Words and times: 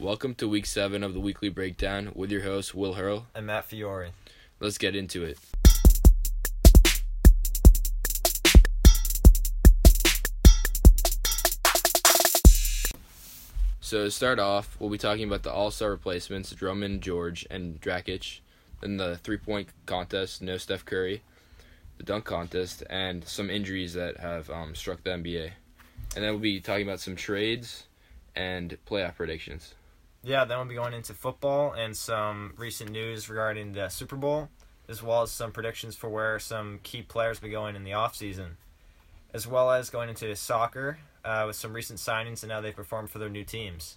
Welcome 0.00 0.36
to 0.36 0.48
week 0.48 0.64
seven 0.64 1.02
of 1.02 1.12
the 1.12 1.18
weekly 1.18 1.48
breakdown 1.48 2.12
with 2.14 2.30
your 2.30 2.42
host, 2.42 2.72
Will 2.72 2.94
Hurl. 2.94 3.26
and 3.34 3.46
Matt 3.46 3.64
Fiore. 3.64 4.12
Let's 4.60 4.78
get 4.78 4.94
into 4.94 5.24
it. 5.24 5.40
So 13.80 14.04
to 14.04 14.10
start 14.12 14.38
off, 14.38 14.76
we'll 14.78 14.88
be 14.88 14.98
talking 14.98 15.24
about 15.24 15.42
the 15.42 15.50
All-Star 15.50 15.90
replacements: 15.90 16.52
Drummond, 16.52 17.02
George, 17.02 17.44
and 17.50 17.80
Dragic. 17.80 18.38
Then 18.80 18.98
the 18.98 19.16
three-point 19.16 19.70
contest, 19.86 20.40
no 20.40 20.58
Steph 20.58 20.84
Curry, 20.84 21.22
the 21.96 22.04
dunk 22.04 22.24
contest, 22.24 22.84
and 22.88 23.26
some 23.26 23.50
injuries 23.50 23.94
that 23.94 24.18
have 24.18 24.48
um, 24.48 24.76
struck 24.76 25.02
the 25.02 25.10
NBA. 25.10 25.50
And 26.14 26.24
then 26.24 26.30
we'll 26.30 26.38
be 26.38 26.60
talking 26.60 26.86
about 26.86 27.00
some 27.00 27.16
trades 27.16 27.88
and 28.36 28.78
playoff 28.88 29.16
predictions. 29.16 29.74
Yeah, 30.22 30.44
then 30.44 30.58
we'll 30.58 30.66
be 30.66 30.74
going 30.74 30.94
into 30.94 31.14
football 31.14 31.72
and 31.72 31.96
some 31.96 32.54
recent 32.56 32.90
news 32.90 33.28
regarding 33.28 33.72
the 33.72 33.88
Super 33.88 34.16
Bowl, 34.16 34.48
as 34.88 35.02
well 35.02 35.22
as 35.22 35.30
some 35.30 35.52
predictions 35.52 35.96
for 35.96 36.08
where 36.08 36.38
some 36.38 36.80
key 36.82 37.02
players 37.02 37.40
will 37.40 37.48
be 37.48 37.52
going 37.52 37.76
in 37.76 37.84
the 37.84 37.92
offseason, 37.92 38.52
as 39.32 39.46
well 39.46 39.70
as 39.70 39.90
going 39.90 40.08
into 40.08 40.34
soccer 40.34 40.98
uh, 41.24 41.44
with 41.46 41.56
some 41.56 41.72
recent 41.72 41.98
signings 41.98 42.42
and 42.42 42.50
how 42.50 42.60
they 42.60 42.72
performed 42.72 43.10
for 43.10 43.18
their 43.18 43.28
new 43.28 43.44
teams. 43.44 43.96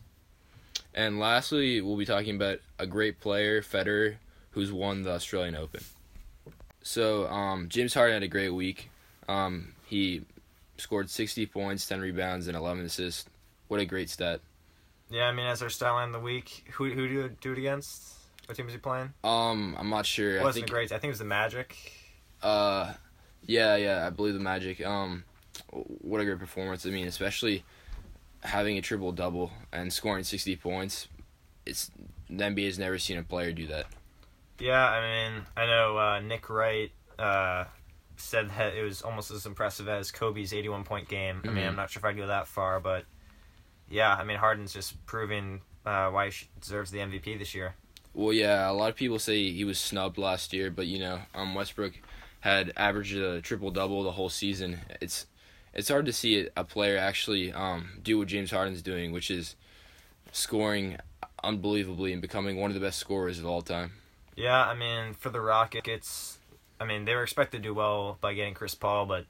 And 0.93 1.20
lastly, 1.20 1.81
we'll 1.81 1.98
be 1.98 2.05
talking 2.05 2.35
about 2.35 2.59
a 2.77 2.85
great 2.85 3.20
player, 3.20 3.62
Federer, 3.62 4.15
who's 4.51 4.71
won 4.71 5.03
the 5.03 5.12
Australian 5.12 5.55
Open. 5.55 5.84
So, 6.84 7.27
um, 7.27 7.70
James 7.70 7.93
Harden 7.93 8.15
had 8.15 8.23
a 8.23 8.27
great 8.27 8.49
week. 8.49 8.90
Um, 9.27 9.73
he 9.85 10.23
scored 10.77 11.09
60 11.09 11.45
points, 11.45 11.88
10 11.88 12.01
rebounds, 12.01 12.48
and 12.48 12.57
11 12.57 12.85
assists. 12.85 13.26
What 13.67 13.79
a 13.79 13.85
great 13.85 14.09
stat. 14.09 14.41
Yeah, 15.11 15.25
I 15.27 15.31
mean, 15.33 15.45
as 15.45 15.61
our 15.61 15.70
style 15.70 15.97
of 15.99 16.11
the 16.13 16.20
week, 16.20 16.65
who 16.73 16.89
who 16.89 17.07
do 17.07 17.13
you 17.13 17.29
do 17.41 17.51
it 17.51 17.57
against? 17.57 18.13
What 18.47 18.55
team 18.55 18.65
was 18.65 18.73
he 18.73 18.79
playing? 18.79 19.13
Um, 19.23 19.75
I'm 19.77 19.90
not 19.90 20.05
sure. 20.05 20.37
It 20.37 20.40
I 20.40 20.43
wasn't 20.43 20.63
think, 20.65 20.71
great. 20.71 20.91
I 20.91 20.95
think 20.98 21.05
it 21.05 21.13
was 21.13 21.20
the 21.20 21.26
Magic. 21.26 21.76
uh, 22.41 22.93
yeah, 23.45 23.76
yeah, 23.76 24.05
I 24.07 24.09
believe 24.09 24.34
the 24.34 24.40
Magic. 24.40 24.85
Um, 24.85 25.23
what 25.71 26.21
a 26.21 26.26
great 26.26 26.40
performance. 26.40 26.85
I 26.85 26.90
mean, 26.90 27.07
especially 27.07 27.63
having 28.43 28.77
a 28.77 28.81
triple 28.81 29.12
double 29.12 29.51
and 29.71 29.91
scoring 29.93 30.23
60 30.23 30.55
points. 30.57 31.07
It's 31.65 31.91
the 32.29 32.43
NBA 32.43 32.65
has 32.65 32.79
never 32.79 32.98
seen 32.98 33.18
a 33.18 33.23
player 33.23 33.51
do 33.51 33.68
that. 33.68 33.85
Yeah, 34.59 34.84
I 34.84 35.01
mean, 35.31 35.41
I 35.57 35.65
know 35.65 35.98
uh, 35.98 36.20
Nick 36.21 36.49
Wright 36.49 36.91
uh, 37.20 37.65
said 38.18 38.49
that 38.57 38.73
it 38.75 38.84
was 38.84 39.01
almost 39.01 39.29
as 39.31 39.46
impressive 39.46 39.87
as 39.87 40.12
Kobe's 40.12 40.53
81 40.53 40.84
point 40.84 41.07
game. 41.07 41.41
I 41.43 41.48
mean, 41.49 41.57
Mhm. 41.63 41.68
I'm 41.70 41.75
not 41.75 41.90
sure 41.91 41.99
if 41.99 42.05
I'd 42.05 42.18
go 42.18 42.27
that 42.27 42.48
far, 42.48 42.79
but 42.79 43.05
yeah, 43.91 44.15
I 44.15 44.23
mean, 44.23 44.37
Harden's 44.37 44.73
just 44.73 45.05
proving 45.05 45.61
uh, 45.85 46.09
why 46.09 46.29
he 46.29 46.47
deserves 46.59 46.91
the 46.91 46.99
MVP 46.99 47.37
this 47.37 47.53
year. 47.53 47.75
Well, 48.13 48.34
yeah, 48.34 48.70
a 48.70 48.73
lot 48.73 48.89
of 48.89 48.95
people 48.95 49.20
say 49.20 49.51
he 49.51 49.63
was 49.63 49.79
snubbed 49.79 50.17
last 50.17 50.53
year, 50.53 50.71
but 50.71 50.87
you 50.87 50.99
know, 50.99 51.20
um, 51.35 51.53
Westbrook 51.53 51.93
had 52.41 52.73
averaged 52.75 53.15
a 53.15 53.41
triple 53.41 53.71
double 53.71 54.03
the 54.03 54.12
whole 54.12 54.29
season. 54.29 54.79
It's 54.99 55.27
it's 55.73 55.89
hard 55.89 56.05
to 56.05 56.13
see 56.13 56.49
a 56.57 56.63
player 56.63 56.97
actually 56.97 57.53
um, 57.53 57.99
do 58.03 58.17
what 58.17 58.27
James 58.27 58.51
Harden's 58.51 58.81
doing, 58.81 59.12
which 59.12 59.31
is 59.31 59.55
scoring 60.31 60.97
unbelievably 61.43 62.12
and 62.12 62.21
becoming 62.21 62.57
one 62.57 62.69
of 62.69 62.75
the 62.75 62.85
best 62.85 62.99
scorers 62.99 63.39
of 63.39 63.45
all 63.45 63.62
time. 63.62 63.93
Yeah, 64.35 64.66
I 64.66 64.73
mean, 64.73 65.13
for 65.13 65.29
the 65.29 65.41
Rockets, 65.41 66.39
I 66.79 66.85
mean, 66.85 67.06
they 67.06 67.16
were 67.16 67.23
expected 67.23 67.63
to 67.63 67.69
do 67.69 67.73
well 67.73 68.17
by 68.22 68.34
getting 68.34 68.53
Chris 68.53 68.75
Paul, 68.75 69.06
but 69.06 69.25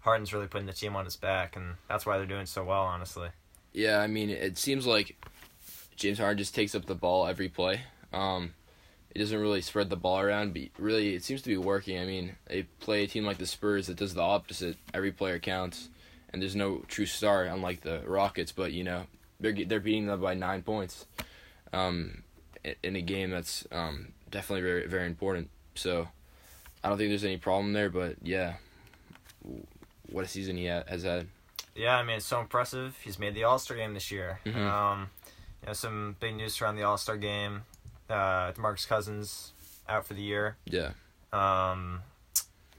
Harden's 0.00 0.32
really 0.32 0.46
putting 0.46 0.66
the 0.66 0.72
team 0.72 0.96
on 0.96 1.04
his 1.04 1.16
back, 1.16 1.56
and 1.56 1.74
that's 1.88 2.04
why 2.04 2.16
they're 2.16 2.26
doing 2.26 2.46
so 2.46 2.64
well, 2.64 2.82
honestly. 2.82 3.28
Yeah, 3.76 4.00
I 4.00 4.06
mean, 4.06 4.30
it 4.30 4.56
seems 4.56 4.86
like 4.86 5.22
James 5.96 6.18
Harden 6.18 6.38
just 6.38 6.54
takes 6.54 6.74
up 6.74 6.86
the 6.86 6.94
ball 6.94 7.26
every 7.26 7.50
play. 7.50 7.82
Um, 8.10 8.54
he 9.12 9.18
doesn't 9.20 9.38
really 9.38 9.60
spread 9.60 9.90
the 9.90 9.96
ball 9.96 10.18
around, 10.18 10.54
but 10.54 10.62
really, 10.78 11.14
it 11.14 11.22
seems 11.22 11.42
to 11.42 11.50
be 11.50 11.58
working. 11.58 12.00
I 12.00 12.06
mean, 12.06 12.36
they 12.46 12.62
play 12.80 13.04
a 13.04 13.06
team 13.06 13.26
like 13.26 13.36
the 13.36 13.46
Spurs 13.46 13.88
that 13.88 13.98
does 13.98 14.14
the 14.14 14.22
opposite. 14.22 14.78
Every 14.94 15.12
player 15.12 15.38
counts, 15.38 15.90
and 16.32 16.40
there's 16.40 16.56
no 16.56 16.84
true 16.88 17.04
star, 17.04 17.44
unlike 17.44 17.82
the 17.82 18.00
Rockets. 18.06 18.50
But 18.50 18.72
you 18.72 18.82
know, 18.82 19.02
they're 19.40 19.52
they're 19.52 19.78
beating 19.78 20.06
them 20.06 20.22
by 20.22 20.32
nine 20.32 20.62
points, 20.62 21.04
um, 21.74 22.22
in 22.82 22.96
a 22.96 23.02
game 23.02 23.28
that's 23.30 23.66
um 23.72 24.08
definitely 24.30 24.62
very 24.62 24.86
very 24.86 25.06
important. 25.06 25.50
So, 25.74 26.08
I 26.82 26.88
don't 26.88 26.96
think 26.96 27.10
there's 27.10 27.24
any 27.24 27.36
problem 27.36 27.74
there. 27.74 27.90
But 27.90 28.16
yeah, 28.22 28.54
what 30.10 30.24
a 30.24 30.28
season 30.28 30.56
he 30.56 30.66
ha- 30.66 30.84
has 30.88 31.02
had. 31.02 31.26
Yeah, 31.76 31.98
I 31.98 32.02
mean, 32.02 32.16
it's 32.16 32.26
so 32.26 32.40
impressive. 32.40 32.96
He's 33.02 33.18
made 33.18 33.34
the 33.34 33.44
All 33.44 33.58
Star 33.58 33.76
game 33.76 33.94
this 33.94 34.10
year. 34.10 34.40
Mhm. 34.46 34.56
Um, 34.56 35.10
you 35.62 35.66
know, 35.68 35.72
some 35.74 36.16
big 36.20 36.34
news 36.36 36.60
around 36.60 36.76
the 36.76 36.82
All 36.84 36.96
Star 36.96 37.16
game. 37.16 37.64
Uh, 38.08 38.52
Demarcus 38.52 38.86
Cousins 38.88 39.52
out 39.88 40.06
for 40.06 40.14
the 40.14 40.22
year. 40.22 40.56
Yeah. 40.64 40.92
Um, 41.32 42.02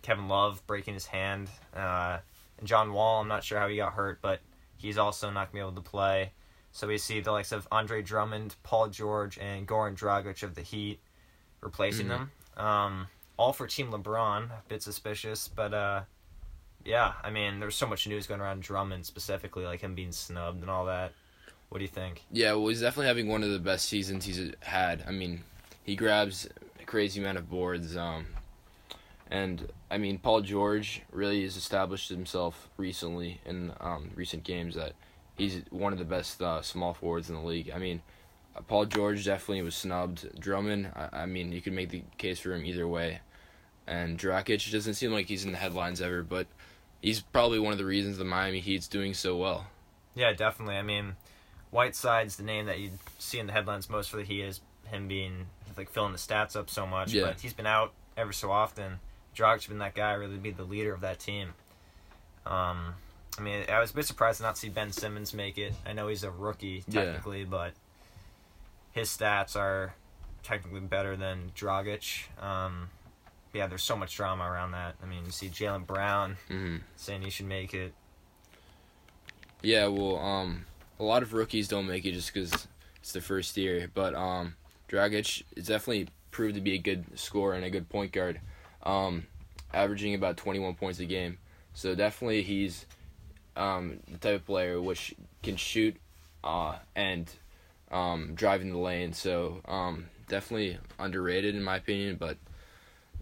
Kevin 0.01 0.27
Love 0.27 0.65
breaking 0.67 0.93
his 0.95 1.05
hand. 1.07 1.49
Uh, 1.75 2.19
and 2.57 2.67
John 2.67 2.91
Wall, 2.93 3.21
I'm 3.21 3.27
not 3.27 3.43
sure 3.43 3.59
how 3.59 3.67
he 3.67 3.77
got 3.77 3.93
hurt, 3.93 4.19
but 4.21 4.39
he's 4.77 4.97
also 4.97 5.27
not 5.29 5.39
going 5.39 5.47
to 5.47 5.53
be 5.53 5.59
able 5.59 5.81
to 5.83 5.89
play. 5.89 6.31
So 6.71 6.87
we 6.87 6.97
see 6.97 7.19
the 7.19 7.31
likes 7.31 7.51
of 7.51 7.67
Andre 7.71 8.01
Drummond, 8.01 8.55
Paul 8.63 8.87
George, 8.89 9.37
and 9.37 9.67
Goran 9.67 9.95
Dragic 9.97 10.43
of 10.43 10.55
the 10.55 10.61
Heat 10.61 10.99
replacing 11.61 12.07
Mhm. 12.07 12.09
them. 12.09 12.31
Um, 12.65 13.07
all 13.37 13.53
for 13.53 13.67
Team 13.67 13.91
LeBron. 13.91 14.45
A 14.51 14.63
bit 14.67 14.81
suspicious, 14.81 15.47
but 15.47 15.73
uh, 15.73 16.03
yeah, 16.87 17.13
I 17.21 17.29
mean, 17.29 17.59
there's 17.59 17.75
so 17.75 17.85
much 17.85 18.07
news 18.07 18.27
going 18.27 18.39
around 18.39 18.63
Drummond 18.63 19.05
specifically, 19.05 19.65
like 19.65 19.81
him 19.81 19.93
being 19.93 20.13
snubbed 20.13 20.61
and 20.61 20.69
all 20.69 20.85
that. 20.85 21.11
What 21.67 21.79
do 21.79 21.83
you 21.83 21.89
think? 21.89 22.23
Yeah, 22.31 22.53
well, 22.53 22.69
he's 22.69 22.79
definitely 22.79 23.07
having 23.07 23.27
one 23.27 23.43
of 23.43 23.49
the 23.49 23.59
best 23.59 23.89
seasons 23.89 24.23
he's 24.23 24.53
had. 24.61 25.03
I 25.05 25.11
mean, 25.11 25.43
he 25.83 25.97
grabs 25.97 26.47
a 26.81 26.85
crazy 26.85 27.19
amount 27.19 27.39
of 27.39 27.49
boards. 27.49 27.97
Um, 27.97 28.27
and 29.29 29.67
I 29.91 29.97
mean, 29.97 30.17
Paul 30.17 30.39
George 30.39 31.01
really 31.11 31.43
has 31.43 31.57
established 31.57 32.07
himself 32.07 32.69
recently 32.77 33.41
in 33.45 33.73
um, 33.81 34.11
recent 34.15 34.45
games 34.45 34.75
that 34.75 34.93
he's 35.35 35.63
one 35.69 35.91
of 35.91 35.99
the 35.99 36.05
best 36.05 36.41
uh, 36.41 36.61
small 36.61 36.93
forwards 36.93 37.29
in 37.29 37.35
the 37.35 37.41
league. 37.41 37.69
I 37.75 37.79
mean, 37.79 38.01
uh, 38.55 38.61
Paul 38.61 38.85
George 38.85 39.25
definitely 39.25 39.61
was 39.61 39.75
snubbed. 39.75 40.39
Drummond, 40.39 40.93
I, 40.95 41.23
I 41.23 41.25
mean, 41.25 41.51
you 41.51 41.59
could 41.59 41.73
make 41.73 41.89
the 41.89 42.03
case 42.17 42.39
for 42.39 42.53
him 42.53 42.65
either 42.65 42.87
way. 42.87 43.19
And 43.85 44.17
Dragic 44.17 44.71
doesn't 44.71 44.93
seem 44.93 45.11
like 45.11 45.27
he's 45.27 45.43
in 45.43 45.51
the 45.51 45.57
headlines 45.57 46.01
ever, 46.01 46.23
but 46.23 46.47
he's 47.01 47.21
probably 47.21 47.59
one 47.59 47.71
of 47.71 47.77
the 47.77 47.85
reasons 47.85 48.17
the 48.17 48.25
Miami 48.25 48.59
Heat's 48.59 48.87
doing 48.87 49.13
so 49.13 49.37
well. 49.37 49.67
Yeah, 50.15 50.33
definitely. 50.33 50.75
I 50.77 50.81
mean, 50.81 51.15
Whiteside's 51.71 52.37
the 52.37 52.43
name 52.43 52.65
that 52.65 52.79
you 52.79 52.91
see 53.19 53.39
in 53.39 53.47
the 53.47 53.53
headlines 53.53 53.89
most 53.89 54.09
for 54.09 54.17
the 54.17 54.23
Heat 54.23 54.41
is 54.41 54.61
him 54.85 55.07
being 55.07 55.47
like 55.75 55.89
filling 55.89 56.11
the 56.13 56.17
stats 56.17 56.55
up 56.55 56.69
so 56.69 56.87
much. 56.87 57.13
Yeah. 57.13 57.23
But 57.25 57.39
he's 57.41 57.53
been 57.53 57.67
out 57.67 57.93
ever 58.15 58.33
so 58.33 58.51
often. 58.51 58.99
Dragic's 59.35 59.67
been 59.67 59.77
that 59.79 59.93
guy 59.93 60.13
really 60.13 60.37
be 60.37 60.49
the 60.51 60.63
leader 60.63 60.93
of 60.93 61.01
that 61.01 61.19
team. 61.19 61.49
Um, 62.45 62.95
I 63.37 63.41
mean, 63.41 63.65
I 63.69 63.79
was 63.79 63.91
a 63.91 63.93
bit 63.93 64.05
surprised 64.05 64.37
to 64.37 64.43
not 64.43 64.57
see 64.57 64.69
Ben 64.69 64.91
Simmons 64.91 65.33
make 65.33 65.57
it. 65.59 65.73
I 65.85 65.93
know 65.93 66.07
he's 66.07 66.23
a 66.23 66.31
rookie 66.31 66.83
Yeah. 66.87 67.03
technically, 67.05 67.43
but 67.45 67.73
his 68.93 69.09
stats 69.09 69.55
are 69.55 69.93
technically 70.41 70.79
better 70.79 71.15
than 71.15 71.51
Dragic. 71.55 72.23
Um, 72.41 72.89
yeah, 73.53 73.67
there's 73.67 73.83
so 73.83 73.95
much 73.95 74.15
drama 74.15 74.43
around 74.43 74.71
that. 74.71 74.95
I 75.01 75.05
mean, 75.05 75.25
you 75.25 75.31
see 75.31 75.49
Jaylen 75.49 75.85
Brown 75.85 76.37
hmm 76.47 76.77
saying 76.95 77.21
he 77.21 77.29
should 77.29 77.47
make 77.47 77.73
it. 77.73 77.93
Yeah, 79.61 79.87
well, 79.87 80.19
um, 80.19 80.65
a 80.99 81.03
lot 81.03 81.23
of 81.23 81.33
rookies 81.33 81.67
don't 81.67 81.87
make 81.87 82.05
it 82.05 82.13
just 82.13 82.33
because 82.33 82.67
it's 83.01 83.11
the 83.11 83.21
first 83.21 83.57
year. 83.57 83.89
But 83.93 84.13
um, 84.15 84.55
Dragic 84.89 85.43
is 85.55 85.67
definitely 85.67 86.09
proved 86.31 86.55
to 86.55 86.61
be 86.61 86.73
a 86.73 86.77
good 86.77 87.17
scorer 87.17 87.53
and 87.53 87.65
a 87.65 87.69
good 87.69 87.89
point 87.89 88.11
guard, 88.11 88.39
um, 88.83 89.25
averaging 89.73 90.13
about 90.13 90.37
21 90.37 90.75
points 90.75 90.99
a 90.99 91.05
game. 91.05 91.37
So 91.73 91.95
definitely 91.95 92.43
he's 92.43 92.85
um, 93.55 93.99
the 94.11 94.17
type 94.17 94.35
of 94.35 94.45
player 94.45 94.81
which 94.81 95.15
can 95.43 95.55
shoot 95.55 95.95
uh, 96.43 96.75
and 96.95 97.29
um, 97.91 98.33
drive 98.35 98.61
in 98.61 98.71
the 98.71 98.77
lane. 98.77 99.13
So 99.13 99.61
um, 99.65 100.05
definitely 100.27 100.77
underrated 100.99 101.55
in 101.55 101.63
my 101.63 101.77
opinion. 101.77 102.17
But 102.19 102.37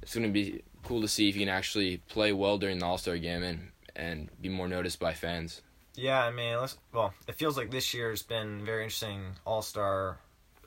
it's 0.06 0.13
going 0.13 0.28
to 0.28 0.31
be 0.31 0.62
cool 0.84 1.02
to 1.02 1.07
see 1.07 1.30
if 1.30 1.34
he 1.34 1.42
can 1.42 1.50
actually 1.50 1.98
play 1.98 2.31
well 2.31 2.60
during 2.60 2.78
the 2.78 2.86
All 2.86 3.00
Star 3.00 3.18
game 3.18 3.42
and 3.42 3.72
and 3.96 4.30
be 4.40 4.50
more 4.50 4.68
noticed 4.68 5.00
by 5.00 5.13
fans. 5.13 5.63
Yeah, 5.96 6.24
I 6.24 6.30
mean, 6.30 6.60
let's, 6.60 6.78
well, 6.94 7.13
it 7.28 7.36
feels 7.36 7.57
like 7.57 7.72
this 7.72 7.94
year's 7.94 8.22
been 8.22 8.63
very 8.63 8.84
interesting 8.84 9.22
All 9.46 9.63
Star 9.63 10.19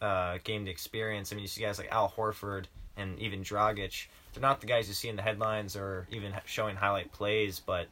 uh, 0.03 0.39
game 0.43 0.65
to 0.65 0.71
experience. 0.73 1.33
I 1.33 1.37
mean, 1.37 1.43
you 1.43 1.49
see 1.49 1.63
guys 1.63 1.79
like 1.79 1.93
Al 1.93 2.11
Horford 2.11 2.65
and 2.97 3.17
even 3.21 3.45
Dragic. 3.45 4.07
They're 4.33 4.43
not 4.43 4.61
the 4.61 4.67
guys 4.67 4.89
you 4.89 4.95
see 4.95 5.09
in 5.09 5.15
the 5.15 5.23
headlines 5.23 5.77
or 5.77 6.09
even 6.11 6.33
showing 6.45 6.75
highlight 6.75 7.13
plays, 7.13 7.61
but 7.61 7.87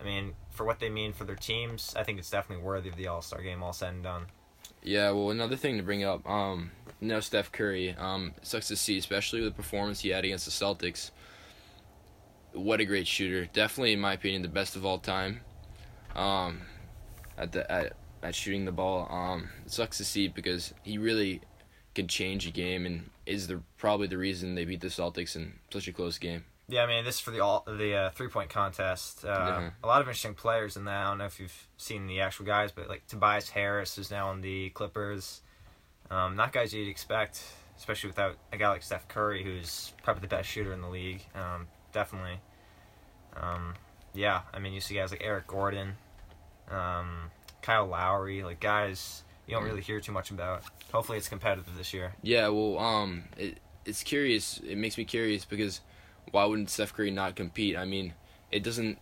I 0.00 0.04
mean, 0.04 0.34
for 0.50 0.64
what 0.64 0.78
they 0.78 0.88
mean 0.88 1.12
for 1.12 1.24
their 1.24 1.34
teams, 1.34 1.94
I 1.96 2.04
think 2.04 2.20
it's 2.20 2.30
definitely 2.30 2.64
worthy 2.64 2.90
of 2.90 2.96
the 2.96 3.08
All 3.08 3.22
Star 3.22 3.42
game, 3.42 3.60
all 3.60 3.72
said 3.72 3.94
and 3.94 4.04
done. 4.04 4.26
Yeah, 4.82 5.10
well, 5.10 5.30
another 5.30 5.56
thing 5.56 5.76
to 5.76 5.82
bring 5.82 6.04
up, 6.04 6.28
um, 6.28 6.70
no 7.00 7.20
Steph 7.20 7.52
Curry. 7.52 7.94
Um, 7.98 8.32
sucks 8.42 8.68
to 8.68 8.76
see, 8.76 8.96
especially 8.98 9.40
with 9.40 9.52
the 9.52 9.56
performance 9.56 10.00
he 10.00 10.08
had 10.10 10.24
against 10.24 10.46
the 10.46 10.50
Celtics. 10.50 11.10
What 12.52 12.80
a 12.80 12.84
great 12.84 13.06
shooter! 13.06 13.46
Definitely, 13.46 13.92
in 13.92 14.00
my 14.00 14.14
opinion, 14.14 14.42
the 14.42 14.48
best 14.48 14.76
of 14.76 14.84
all 14.84 14.98
time. 14.98 15.40
Um, 16.14 16.62
at 17.38 17.52
the 17.52 17.70
at 17.70 17.96
at 18.22 18.34
shooting 18.34 18.64
the 18.64 18.72
ball. 18.72 19.08
Um, 19.10 19.48
it 19.64 19.72
sucks 19.72 19.98
to 19.98 20.04
see 20.04 20.28
because 20.28 20.74
he 20.82 20.98
really 20.98 21.40
can 21.94 22.06
change 22.06 22.46
a 22.46 22.50
game 22.50 22.86
and 22.86 23.10
is 23.26 23.46
the 23.46 23.60
probably 23.78 24.06
the 24.06 24.18
reason 24.18 24.54
they 24.54 24.64
beat 24.64 24.80
the 24.80 24.88
Celtics 24.88 25.36
in 25.36 25.54
such 25.70 25.88
a 25.88 25.92
close 25.92 26.18
game. 26.18 26.44
Yeah, 26.70 26.84
I 26.84 26.86
mean, 26.86 27.04
this 27.04 27.16
is 27.16 27.20
for 27.20 27.30
the 27.30 27.40
all 27.40 27.64
the 27.66 27.94
uh, 27.94 28.10
three 28.10 28.28
point 28.28 28.50
contest. 28.50 29.24
Uh, 29.24 29.28
Yeah. 29.28 29.70
A 29.82 29.86
lot 29.86 30.00
of 30.00 30.06
interesting 30.06 30.34
players 30.34 30.76
in 30.76 30.84
that. 30.84 31.06
I 31.06 31.08
don't 31.08 31.18
know 31.18 31.24
if 31.26 31.40
you've 31.40 31.68
seen 31.76 32.06
the 32.06 32.20
actual 32.20 32.46
guys, 32.46 32.70
but 32.72 32.88
like 32.88 33.06
Tobias 33.06 33.50
Harris, 33.50 33.98
is 33.98 34.10
now 34.10 34.28
on 34.28 34.40
the 34.40 34.70
Clippers. 34.70 35.42
Um, 36.10 36.36
not 36.36 36.52
guys 36.52 36.72
you'd 36.72 36.88
expect, 36.88 37.42
especially 37.76 38.08
without 38.08 38.36
a 38.52 38.56
guy 38.56 38.68
like 38.68 38.82
Steph 38.82 39.08
Curry, 39.08 39.42
who's 39.42 39.92
probably 40.02 40.22
the 40.22 40.28
best 40.28 40.48
shooter 40.48 40.72
in 40.72 40.80
the 40.80 40.88
league. 40.88 41.22
Um, 41.34 41.68
definitely. 41.92 42.40
Um, 43.36 43.74
yeah, 44.14 44.42
I 44.52 44.58
mean, 44.58 44.72
you 44.72 44.80
see 44.80 44.94
guys 44.94 45.10
like 45.10 45.22
Eric 45.24 45.46
Gordon, 45.46 45.94
um, 46.70 47.30
Kyle 47.62 47.86
Lowry, 47.86 48.42
like 48.42 48.60
guys 48.60 49.22
you 49.46 49.56
don't 49.56 49.64
really 49.64 49.80
hear 49.80 50.00
too 50.00 50.12
much 50.12 50.30
about. 50.30 50.62
Hopefully, 50.92 51.18
it's 51.18 51.28
competitive 51.28 51.76
this 51.76 51.92
year. 51.92 52.12
Yeah, 52.22 52.48
well, 52.48 52.78
um, 52.78 53.24
it 53.36 53.58
it's 53.84 54.02
curious. 54.02 54.60
It 54.66 54.76
makes 54.76 54.96
me 54.96 55.04
curious 55.04 55.44
because 55.44 55.80
why 56.30 56.44
wouldn't 56.44 56.70
Steph 56.70 56.92
Curry 56.94 57.10
not 57.10 57.36
compete? 57.36 57.76
I 57.76 57.84
mean, 57.84 58.14
it 58.50 58.62
doesn't. 58.62 58.98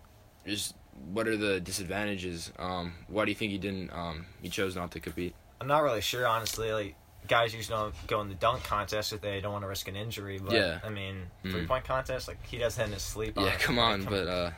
Just 0.47 0.75
what 1.13 1.29
are 1.29 1.37
the 1.37 1.61
disadvantages? 1.61 2.53
Um, 2.59 2.93
why 3.09 3.25
do 3.25 3.31
you 3.31 3.35
think 3.37 3.53
he 3.53 3.59
didn't? 3.59 3.91
Um, 3.93 4.27
he 4.43 4.49
chose 4.49 4.75
not 4.77 4.91
to 4.93 5.01
compete. 5.01 5.35
I'm 5.61 5.67
not 5.69 5.83
really 5.83 6.01
sure, 6.01 6.27
honestly. 6.27 6.73
Like 6.73 6.95
guys 7.27 7.53
usually 7.55 7.77
don't 7.77 7.95
go 8.07 8.21
in 8.23 8.29
the 8.29 8.35
dunk 8.35 8.65
contest 8.65 9.13
if 9.13 9.21
they 9.21 9.41
don't 9.41 9.53
want 9.53 9.63
to 9.63 9.69
risk 9.69 9.87
an 9.89 9.97
injury. 9.97 10.39
But 10.39 10.55
Yeah. 10.55 10.79
I 10.83 10.89
mean, 10.89 11.27
Mm. 11.45 11.51
three 11.53 11.67
point 11.67 11.85
contest, 11.85 12.29
like 12.29 12.45
he 12.47 12.57
does 12.59 12.77
that 12.77 12.87
in 12.87 12.93
his 12.93 13.03
sleep. 13.03 13.35
Yeah, 13.37 13.43
honestly. 13.43 13.65
come 13.67 13.77
Like, 13.77 13.93
on, 13.93 14.05
but 14.05 14.27
uh, 14.29 14.51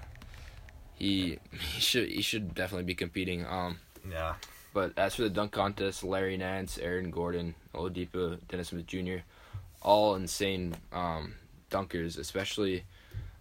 he 0.94 1.38
he 1.52 1.80
should 1.80 2.08
he 2.08 2.22
should 2.22 2.54
definitely 2.54 2.84
be 2.84 2.94
competing. 2.94 3.44
Um, 3.46 3.78
yeah, 4.08 4.34
but 4.72 4.92
as 4.96 5.14
for 5.16 5.22
the 5.22 5.30
dunk 5.30 5.52
contest, 5.52 6.04
Larry 6.04 6.36
Nance, 6.36 6.78
Aaron 6.78 7.10
Gordon, 7.10 7.54
Oladipo, 7.74 8.38
Dennis 8.48 8.68
Smith 8.68 8.86
Jr., 8.86 9.18
all 9.82 10.14
insane 10.14 10.74
um, 10.92 11.34
dunkers, 11.70 12.18
especially 12.18 12.84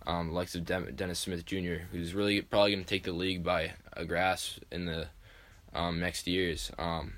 um, 0.08 0.32
likes 0.32 0.56
of 0.56 0.66
Dem- 0.66 0.94
Dennis 0.96 1.20
Smith 1.20 1.46
Jr., 1.46 1.84
who's 1.92 2.14
really 2.14 2.42
probably 2.42 2.72
going 2.72 2.84
to 2.84 2.90
take 2.90 3.04
the 3.04 3.12
league 3.12 3.44
by 3.44 3.74
a 3.94 4.06
grasp 4.06 4.60
in 4.72 4.86
the 4.86 5.08
um, 5.74 6.00
next 6.00 6.26
years. 6.28 6.72
Um, 6.80 7.14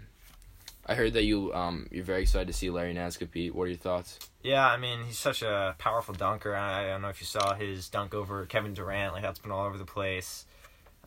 I 0.85 0.95
heard 0.95 1.13
that 1.13 1.23
you 1.23 1.53
um, 1.53 1.87
you're 1.91 2.03
very 2.03 2.23
excited 2.23 2.47
to 2.47 2.53
see 2.53 2.69
Larry 2.69 2.93
Nance 2.93 3.15
compete. 3.17 3.53
What 3.53 3.63
are 3.65 3.67
your 3.67 3.77
thoughts? 3.77 4.17
yeah. 4.43 4.67
I 4.67 4.77
mean, 4.77 5.03
he's 5.05 5.19
such 5.19 5.43
a 5.43 5.75
powerful 5.77 6.13
dunker. 6.15 6.55
I, 6.55 6.85
I 6.85 6.87
don't 6.89 7.03
know 7.03 7.09
if 7.09 7.21
you 7.21 7.27
saw 7.27 7.53
his 7.53 7.87
dunk 7.87 8.13
over 8.15 8.45
Kevin 8.47 8.73
Durant. 8.73 9.13
Like 9.13 9.21
that's 9.21 9.39
been 9.39 9.51
all 9.51 9.65
over 9.65 9.77
the 9.77 9.85
place. 9.85 10.45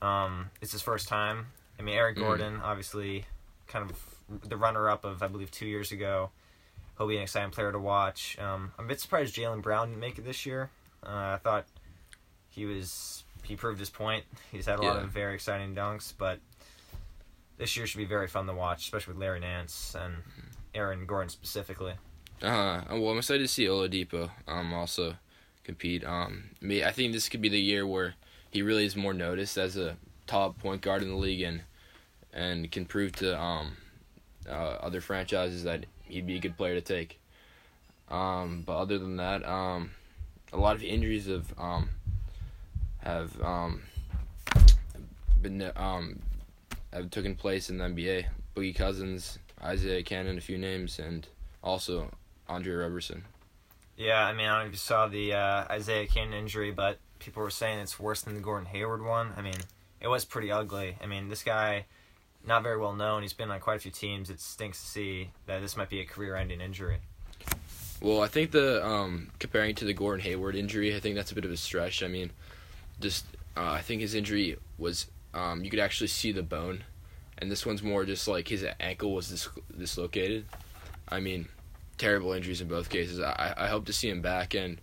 Um, 0.00 0.50
it's 0.62 0.72
his 0.72 0.80
first 0.82 1.08
time. 1.08 1.46
I 1.78 1.82
mean, 1.82 1.96
Eric 1.96 2.16
Mhm. 2.16 2.20
Gordon, 2.20 2.60
obviously, 2.62 3.24
kind 3.66 3.90
of 3.90 4.48
the 4.48 4.56
runner 4.56 4.88
up 4.88 5.04
of 5.04 5.22
I 5.22 5.26
believe 5.26 5.50
two 5.50 5.66
years 5.66 5.90
ago. 5.92 6.30
He'll 6.96 7.08
be 7.08 7.16
an 7.16 7.22
exciting 7.22 7.50
player 7.50 7.72
to 7.72 7.78
watch. 7.78 8.38
Um, 8.38 8.72
I'm 8.78 8.84
a 8.84 8.88
bit 8.88 9.00
surprised 9.00 9.34
Jaylen 9.34 9.62
Brown 9.62 9.88
didn't 9.88 10.00
make 10.00 10.18
it 10.18 10.24
this 10.24 10.46
year. 10.46 10.70
Uh, 11.04 11.08
I 11.08 11.38
thought 11.42 11.66
he 12.50 12.66
was 12.66 13.24
he 13.42 13.56
proved 13.56 13.78
his 13.78 13.90
point. 13.90 14.24
He's 14.52 14.66
had 14.66 14.78
a 14.78 14.82
lot 14.82 15.02
of 15.02 15.10
very 15.10 15.34
exciting 15.34 15.74
dunks, 15.74 16.12
but 16.16 16.38
this 17.58 17.76
year 17.76 17.86
should 17.86 17.98
be 17.98 18.04
very 18.04 18.26
fun 18.26 18.46
to 18.46 18.54
watch, 18.54 18.84
especially 18.84 19.14
with 19.14 19.20
Larry 19.20 19.40
Nance 19.40 19.94
and 19.98 20.16
Aaron 20.74 21.04
Gordon 21.06 21.28
specifically. 21.28 21.94
Uh, 22.42 22.82
well, 22.90 23.10
I'm 23.10 23.18
excited 23.18 23.42
to 23.42 23.48
see 23.48 23.66
Oladipo 23.66 24.30
um 24.48 24.72
also 24.72 25.14
compete. 25.64 26.04
Um, 26.04 26.50
me, 26.60 26.84
I 26.84 26.92
think 26.92 27.12
this 27.12 27.28
could 27.28 27.40
be 27.40 27.48
the 27.48 27.60
year 27.60 27.86
where 27.86 28.14
he 28.50 28.62
really 28.62 28.84
is 28.84 28.96
more 28.96 29.14
noticed 29.14 29.56
as 29.56 29.76
a 29.76 29.96
top 30.26 30.58
point 30.58 30.80
guard 30.80 31.02
in 31.02 31.08
the 31.08 31.16
league 31.16 31.42
and 31.42 31.62
and 32.32 32.70
can 32.70 32.84
prove 32.86 33.12
to 33.12 33.38
um 33.38 33.76
uh, 34.48 34.78
other 34.80 35.00
franchises 35.00 35.64
that 35.64 35.86
he'd 36.04 36.26
be 36.26 36.36
a 36.36 36.40
good 36.40 36.56
player 36.56 36.74
to 36.74 36.80
take. 36.80 37.20
Um, 38.08 38.62
but 38.66 38.76
other 38.76 38.98
than 38.98 39.16
that, 39.16 39.44
um, 39.46 39.90
a 40.52 40.58
lot 40.58 40.76
of 40.76 40.82
injuries 40.82 41.26
have 41.26 41.52
um 41.58 41.88
have 42.98 43.40
um 43.42 43.82
been 45.42 45.70
um 45.76 46.20
have 46.92 47.10
taken 47.10 47.34
place 47.34 47.70
in 47.70 47.78
the 47.78 47.84
NBA. 47.84 48.26
Boogie 48.54 48.74
Cousins, 48.74 49.38
Isaiah 49.62 50.02
Canaan, 50.02 50.38
a 50.38 50.40
few 50.40 50.58
names, 50.58 50.98
and 50.98 51.26
also 51.62 52.10
Andre 52.48 52.74
Roberson. 52.74 53.24
Yeah, 53.96 54.24
I 54.24 54.32
mean, 54.32 54.46
I 54.46 54.54
don't 54.54 54.64
know 54.64 54.66
if 54.66 54.72
you 54.72 54.78
saw 54.78 55.08
the 55.08 55.34
uh, 55.34 55.64
Isaiah 55.70 56.06
Canaan 56.06 56.34
injury, 56.34 56.70
but 56.70 56.98
people 57.18 57.42
were 57.42 57.50
saying 57.50 57.78
it's 57.78 57.98
worse 57.98 58.22
than 58.22 58.34
the 58.34 58.40
Gordon 58.40 58.66
Hayward 58.66 59.04
one. 59.04 59.32
I 59.36 59.42
mean, 59.42 59.58
it 60.00 60.08
was 60.08 60.24
pretty 60.24 60.50
ugly. 60.52 60.96
I 61.02 61.06
mean, 61.06 61.28
this 61.28 61.42
guy, 61.42 61.86
not 62.46 62.62
very 62.62 62.76
well 62.76 62.94
known. 62.94 63.22
He's 63.22 63.32
been 63.32 63.50
on 63.50 63.60
quite 63.60 63.76
a 63.76 63.80
few 63.80 63.90
teams. 63.90 64.30
It 64.30 64.40
stinks 64.40 64.80
to 64.80 64.86
see 64.86 65.30
that 65.46 65.60
this 65.60 65.76
might 65.76 65.88
be 65.88 66.00
a 66.00 66.04
career-ending 66.04 66.60
injury. 66.60 66.98
Well, 68.00 68.20
I 68.22 68.28
think 68.28 68.50
the 68.50 68.86
um, 68.86 69.30
comparing 69.38 69.74
to 69.76 69.84
the 69.84 69.94
Gordon 69.94 70.22
Hayward 70.24 70.56
injury, 70.56 70.94
I 70.94 71.00
think 71.00 71.14
that's 71.14 71.32
a 71.32 71.34
bit 71.34 71.44
of 71.44 71.50
a 71.50 71.56
stretch. 71.56 72.02
I 72.02 72.08
mean, 72.08 72.32
just 73.00 73.24
uh, 73.56 73.70
I 73.70 73.80
think 73.80 74.02
his 74.02 74.14
injury 74.14 74.58
was 74.78 75.06
um, 75.32 75.64
you 75.64 75.70
could 75.70 75.80
actually 75.80 76.08
see 76.08 76.32
the 76.32 76.42
bone, 76.42 76.84
and 77.38 77.50
this 77.50 77.64
one's 77.64 77.82
more 77.82 78.04
just 78.04 78.28
like 78.28 78.48
his 78.48 78.64
ankle 78.78 79.14
was 79.14 79.28
dis- 79.28 79.48
dislocated. 79.78 80.44
I 81.08 81.20
mean, 81.20 81.48
terrible 81.96 82.32
injuries 82.32 82.60
in 82.60 82.68
both 82.68 82.90
cases. 82.90 83.20
I 83.20 83.54
I 83.56 83.68
hope 83.68 83.86
to 83.86 83.92
see 83.92 84.10
him 84.10 84.20
back, 84.20 84.54
and 84.54 84.80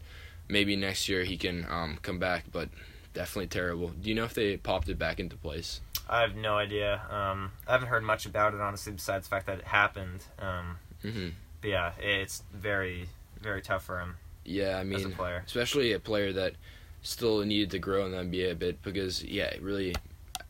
maybe 0.48 0.76
next 0.76 1.08
year 1.08 1.24
he 1.24 1.38
can 1.38 1.68
um, 1.70 2.00
come 2.02 2.18
back, 2.18 2.46
but 2.52 2.70
definitely 3.14 3.48
terrible. 3.48 3.90
Do 3.90 4.10
you 4.10 4.16
know 4.16 4.26
if 4.26 4.34
they 4.34 4.58
popped 4.58 4.90
it 4.90 4.98
back 4.98 5.20
into 5.20 5.36
place? 5.36 5.82
I 6.12 6.22
have 6.22 6.36
no 6.36 6.58
idea. 6.58 7.02
Um, 7.10 7.54
I 7.68 7.74
haven't 7.74 7.90
heard 7.90 8.04
much 8.04 8.28
about 8.28 8.54
it, 8.54 8.62
honestly, 8.62 8.94
besides 8.94 9.26
the 9.28 9.32
fact 9.32 9.48
that 9.48 9.60
it 9.60 9.66
happened. 9.66 10.26
Um, 10.40 10.78
hmm 11.02 11.30
but 11.62 11.70
yeah, 11.72 11.94
it's 12.00 12.44
very, 12.54 13.10
very 13.42 13.62
tough 13.64 13.84
for 13.86 14.00
him 14.00 14.18
Yeah, 14.46 14.78
I 14.78 14.84
as 14.94 15.06
a 15.06 15.10
mean, 15.10 15.12
player. 15.12 15.46
especially 15.46 15.94
a 15.94 16.00
player 16.00 16.34
that 16.34 16.56
still 17.02 17.40
needed 17.46 17.72
to 17.72 17.80
grow 17.80 18.06
in 18.06 18.12
the 18.12 18.18
NBA 18.20 18.52
a 18.52 18.56
bit 18.56 18.82
because 18.82 19.24
yeah, 19.24 19.46
it 19.46 19.62
really 19.62 19.96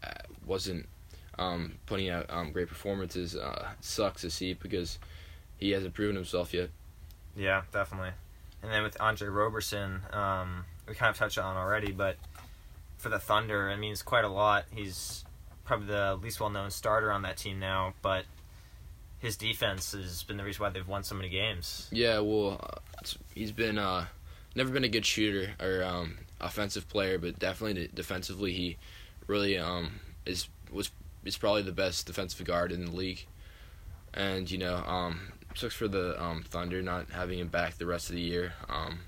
uh, 0.04 0.12
wasn't 0.46 0.88
um, 1.40 1.78
putting 1.86 2.10
out 2.10 2.26
um, 2.30 2.52
great 2.52 2.68
performances. 2.68 3.36
Uh, 3.36 3.70
sucks 3.82 4.22
to 4.22 4.30
see 4.32 4.54
because 4.54 5.00
he 5.60 5.72
hasn't 5.72 5.94
proven 5.94 6.16
himself 6.16 6.54
yet. 6.54 6.72
Yeah, 7.36 7.64
definitely. 7.72 8.12
And 8.62 8.72
then 8.72 8.84
with 8.84 9.00
Andre 9.00 9.28
Roberson, 9.30 10.02
um, 10.14 10.66
we 10.88 10.94
kind 10.96 11.10
of 11.10 11.18
touched 11.18 11.38
on 11.38 11.58
already, 11.58 11.92
but 11.92 12.18
for 12.98 13.10
the 13.10 13.20
Thunder, 13.20 13.70
I 13.70 13.76
mean, 13.78 13.92
it's 13.94 14.04
quite 14.04 14.26
a 14.26 14.30
lot. 14.30 14.66
He's 14.74 15.26
probably 15.72 15.88
the 15.88 16.20
least 16.22 16.42
well-known 16.42 16.70
starter 16.70 17.14
on 17.14 17.22
that 17.22 17.38
team 17.38 17.58
now, 17.58 17.94
but 18.02 18.26
his 19.20 19.38
defense 19.38 19.94
has 19.94 20.22
been 20.22 20.36
the 20.36 20.44
reason 20.44 20.62
why 20.62 20.70
they've 20.70 20.86
won 20.86 21.02
so 21.02 21.16
many 21.16 21.30
games. 21.30 21.88
Yeah, 21.94 22.20
well, 22.20 22.60
uh, 22.62 23.08
he's 23.34 23.54
been 23.54 23.78
uh, 23.78 24.08
never 24.54 24.70
been 24.70 24.84
a 24.84 24.90
good 24.90 25.06
shooter 25.06 25.52
or 25.62 25.82
um, 25.82 26.18
offensive 26.42 26.90
player, 26.90 27.18
but 27.18 27.40
definitely 27.40 27.90
defensively 27.94 28.52
he 28.52 28.78
really 29.28 29.58
um, 29.58 30.02
is 30.26 30.50
was 30.74 30.92
is 31.24 31.38
probably 31.38 31.62
the 31.62 31.72
best 31.72 32.06
defensive 32.06 32.46
guard 32.46 32.74
in 32.74 32.84
the 32.84 32.92
league. 32.92 33.26
And 34.14 34.52
you 34.52 34.58
know, 34.58 34.76
um, 34.76 35.32
sucks 35.56 35.74
for 35.74 35.88
the 35.88 36.22
um, 36.22 36.44
Thunder 36.44 36.82
not 36.82 37.12
having 37.12 37.40
him 37.40 37.48
back 37.48 37.78
the 37.78 37.86
rest 37.86 38.10
of 38.10 38.16
the 38.16 38.22
year. 38.22 38.56
Um, 38.68 39.00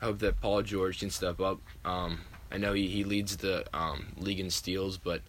I 0.00 0.04
hope 0.04 0.20
that 0.20 0.40
Paul 0.40 0.62
George 0.62 1.00
can 1.00 1.10
step 1.10 1.40
up. 1.40 1.58
Um, 1.84 2.20
I 2.52 2.58
know 2.58 2.74
he, 2.74 2.86
he 2.86 3.02
leads 3.02 3.38
the 3.38 3.64
um, 3.76 4.12
league 4.18 4.38
in 4.38 4.50
steals, 4.50 4.96
but 4.96 5.22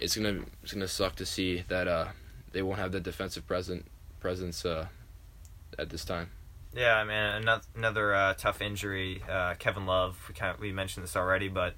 it's 0.00 0.16
gonna 0.16 0.40
it's 0.62 0.72
gonna 0.72 0.88
suck 0.88 1.14
to 1.16 1.26
see 1.26 1.64
that 1.68 1.86
uh, 1.86 2.08
they 2.52 2.62
won't 2.62 2.78
have 2.78 2.92
the 2.92 3.00
defensive 3.00 3.46
present 3.46 3.86
presence 4.18 4.64
uh, 4.64 4.86
at 5.78 5.90
this 5.90 6.04
time. 6.04 6.30
Yeah, 6.74 6.96
I 6.96 7.04
mean, 7.04 7.16
another 7.16 7.62
another 7.76 8.14
uh, 8.14 8.34
tough 8.34 8.62
injury. 8.62 9.22
Uh, 9.28 9.54
Kevin 9.58 9.86
Love. 9.86 10.18
We 10.28 10.34
kind 10.34 10.54
of, 10.54 10.60
we 10.60 10.72
mentioned 10.72 11.04
this 11.04 11.16
already, 11.16 11.48
but 11.48 11.74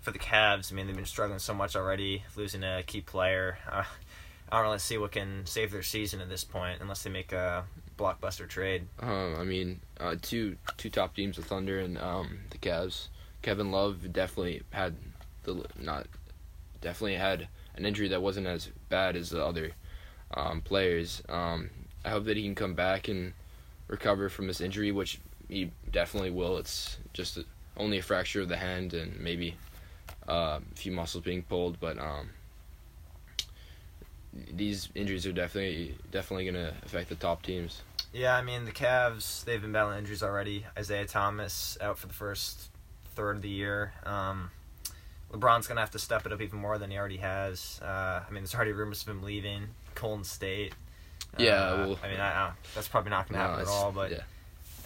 for 0.00 0.10
the 0.10 0.18
Cavs, 0.18 0.72
I 0.72 0.74
mean, 0.74 0.86
they've 0.86 0.96
been 0.96 1.06
struggling 1.06 1.38
so 1.38 1.54
much 1.54 1.76
already, 1.76 2.24
losing 2.36 2.64
a 2.64 2.82
key 2.82 3.00
player. 3.00 3.58
Uh, 3.70 3.84
I 4.50 4.56
don't 4.56 4.66
really 4.66 4.78
see 4.78 4.98
what 4.98 5.12
can 5.12 5.46
save 5.46 5.72
their 5.72 5.82
season 5.82 6.20
at 6.20 6.28
this 6.28 6.44
point, 6.44 6.80
unless 6.80 7.02
they 7.02 7.10
make 7.10 7.32
a 7.32 7.64
blockbuster 7.96 8.48
trade. 8.48 8.86
Um, 9.00 9.36
I 9.38 9.44
mean, 9.44 9.80
uh, 10.00 10.16
two 10.20 10.56
two 10.76 10.90
top 10.90 11.14
teams, 11.14 11.36
the 11.36 11.42
Thunder 11.42 11.78
and 11.78 11.98
um, 11.98 12.40
the 12.50 12.58
Cavs. 12.58 13.08
Kevin 13.42 13.70
Love 13.70 14.12
definitely 14.12 14.62
had 14.70 14.96
the 15.42 15.66
not 15.78 16.06
definitely 16.84 17.16
had 17.16 17.48
an 17.74 17.84
injury 17.84 18.08
that 18.08 18.22
wasn't 18.22 18.46
as 18.46 18.68
bad 18.88 19.16
as 19.16 19.30
the 19.30 19.44
other 19.44 19.72
um, 20.34 20.60
players. 20.60 21.22
Um, 21.28 21.70
I 22.04 22.10
hope 22.10 22.26
that 22.26 22.36
he 22.36 22.44
can 22.44 22.54
come 22.54 22.74
back 22.74 23.08
and 23.08 23.32
recover 23.88 24.28
from 24.28 24.46
this 24.46 24.60
injury, 24.60 24.92
which 24.92 25.18
he 25.48 25.72
definitely 25.90 26.30
will. 26.30 26.58
It's 26.58 26.98
just 27.12 27.38
a, 27.38 27.44
only 27.76 27.98
a 27.98 28.02
fracture 28.02 28.40
of 28.40 28.48
the 28.48 28.56
hand 28.56 28.94
and 28.94 29.18
maybe 29.18 29.56
uh, 30.28 30.60
a 30.72 30.76
few 30.76 30.92
muscles 30.92 31.24
being 31.24 31.42
pulled, 31.42 31.80
but 31.80 31.98
um, 31.98 32.30
these 34.52 34.88
injuries 34.94 35.26
are 35.26 35.32
definitely 35.32 35.96
definitely 36.10 36.44
going 36.44 36.54
to 36.54 36.74
affect 36.84 37.08
the 37.08 37.14
top 37.14 37.42
teams. 37.42 37.82
Yeah, 38.12 38.36
I 38.36 38.42
mean 38.42 38.64
the 38.64 38.72
Cavs 38.72 39.44
they've 39.44 39.60
been 39.60 39.72
battling 39.72 39.98
injuries 39.98 40.22
already. 40.22 40.66
Isaiah 40.78 41.06
Thomas 41.06 41.78
out 41.80 41.98
for 41.98 42.06
the 42.06 42.14
first 42.14 42.68
third 43.14 43.36
of 43.36 43.42
the 43.42 43.48
year. 43.48 43.92
Um, 44.04 44.50
LeBron's 45.34 45.66
gonna 45.66 45.80
have 45.80 45.90
to 45.90 45.98
step 45.98 46.24
it 46.26 46.32
up 46.32 46.40
even 46.40 46.58
more 46.60 46.78
than 46.78 46.90
he 46.90 46.96
already 46.96 47.16
has. 47.18 47.80
Uh, 47.82 47.86
I 48.26 48.30
mean, 48.30 48.44
there's 48.44 48.54
already 48.54 48.72
rumors 48.72 49.02
of 49.02 49.08
him 49.08 49.22
leaving 49.22 49.68
Golden 49.94 50.24
State. 50.24 50.72
Yeah, 51.38 51.52
Uh, 51.54 51.76
well- 51.88 51.98
I 52.04 52.08
mean, 52.08 52.20
I, 52.20 52.30
I, 52.46 52.52
that's 52.74 52.86
probably 52.88 53.10
not 53.10 53.28
gonna 53.28 53.42
No, 53.42 53.48
happen 53.50 53.62
at 53.62 53.68
all. 53.68 53.90
But 53.92 54.12
yeah. 54.12 54.20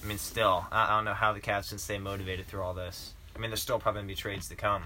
I 0.02 0.07
mean, 0.07 0.17
still, 0.19 0.67
I, 0.73 0.85
I 0.93 0.97
don't 0.97 1.05
know 1.05 1.12
how 1.14 1.33
the 1.33 1.40
Cavs 1.40 1.69
can 1.69 1.78
stay 1.78 1.99
motivated 1.99 2.47
through 2.47 2.62
all 2.62 2.73
this. 2.75 3.12
I 3.37 3.38
mean, 3.38 3.50
there's 3.50 3.61
still 3.62 3.78
probably 3.78 4.00
gonna 4.00 4.09
be 4.09 4.14
trades 4.14 4.49
to 4.49 4.57
come. 4.57 4.85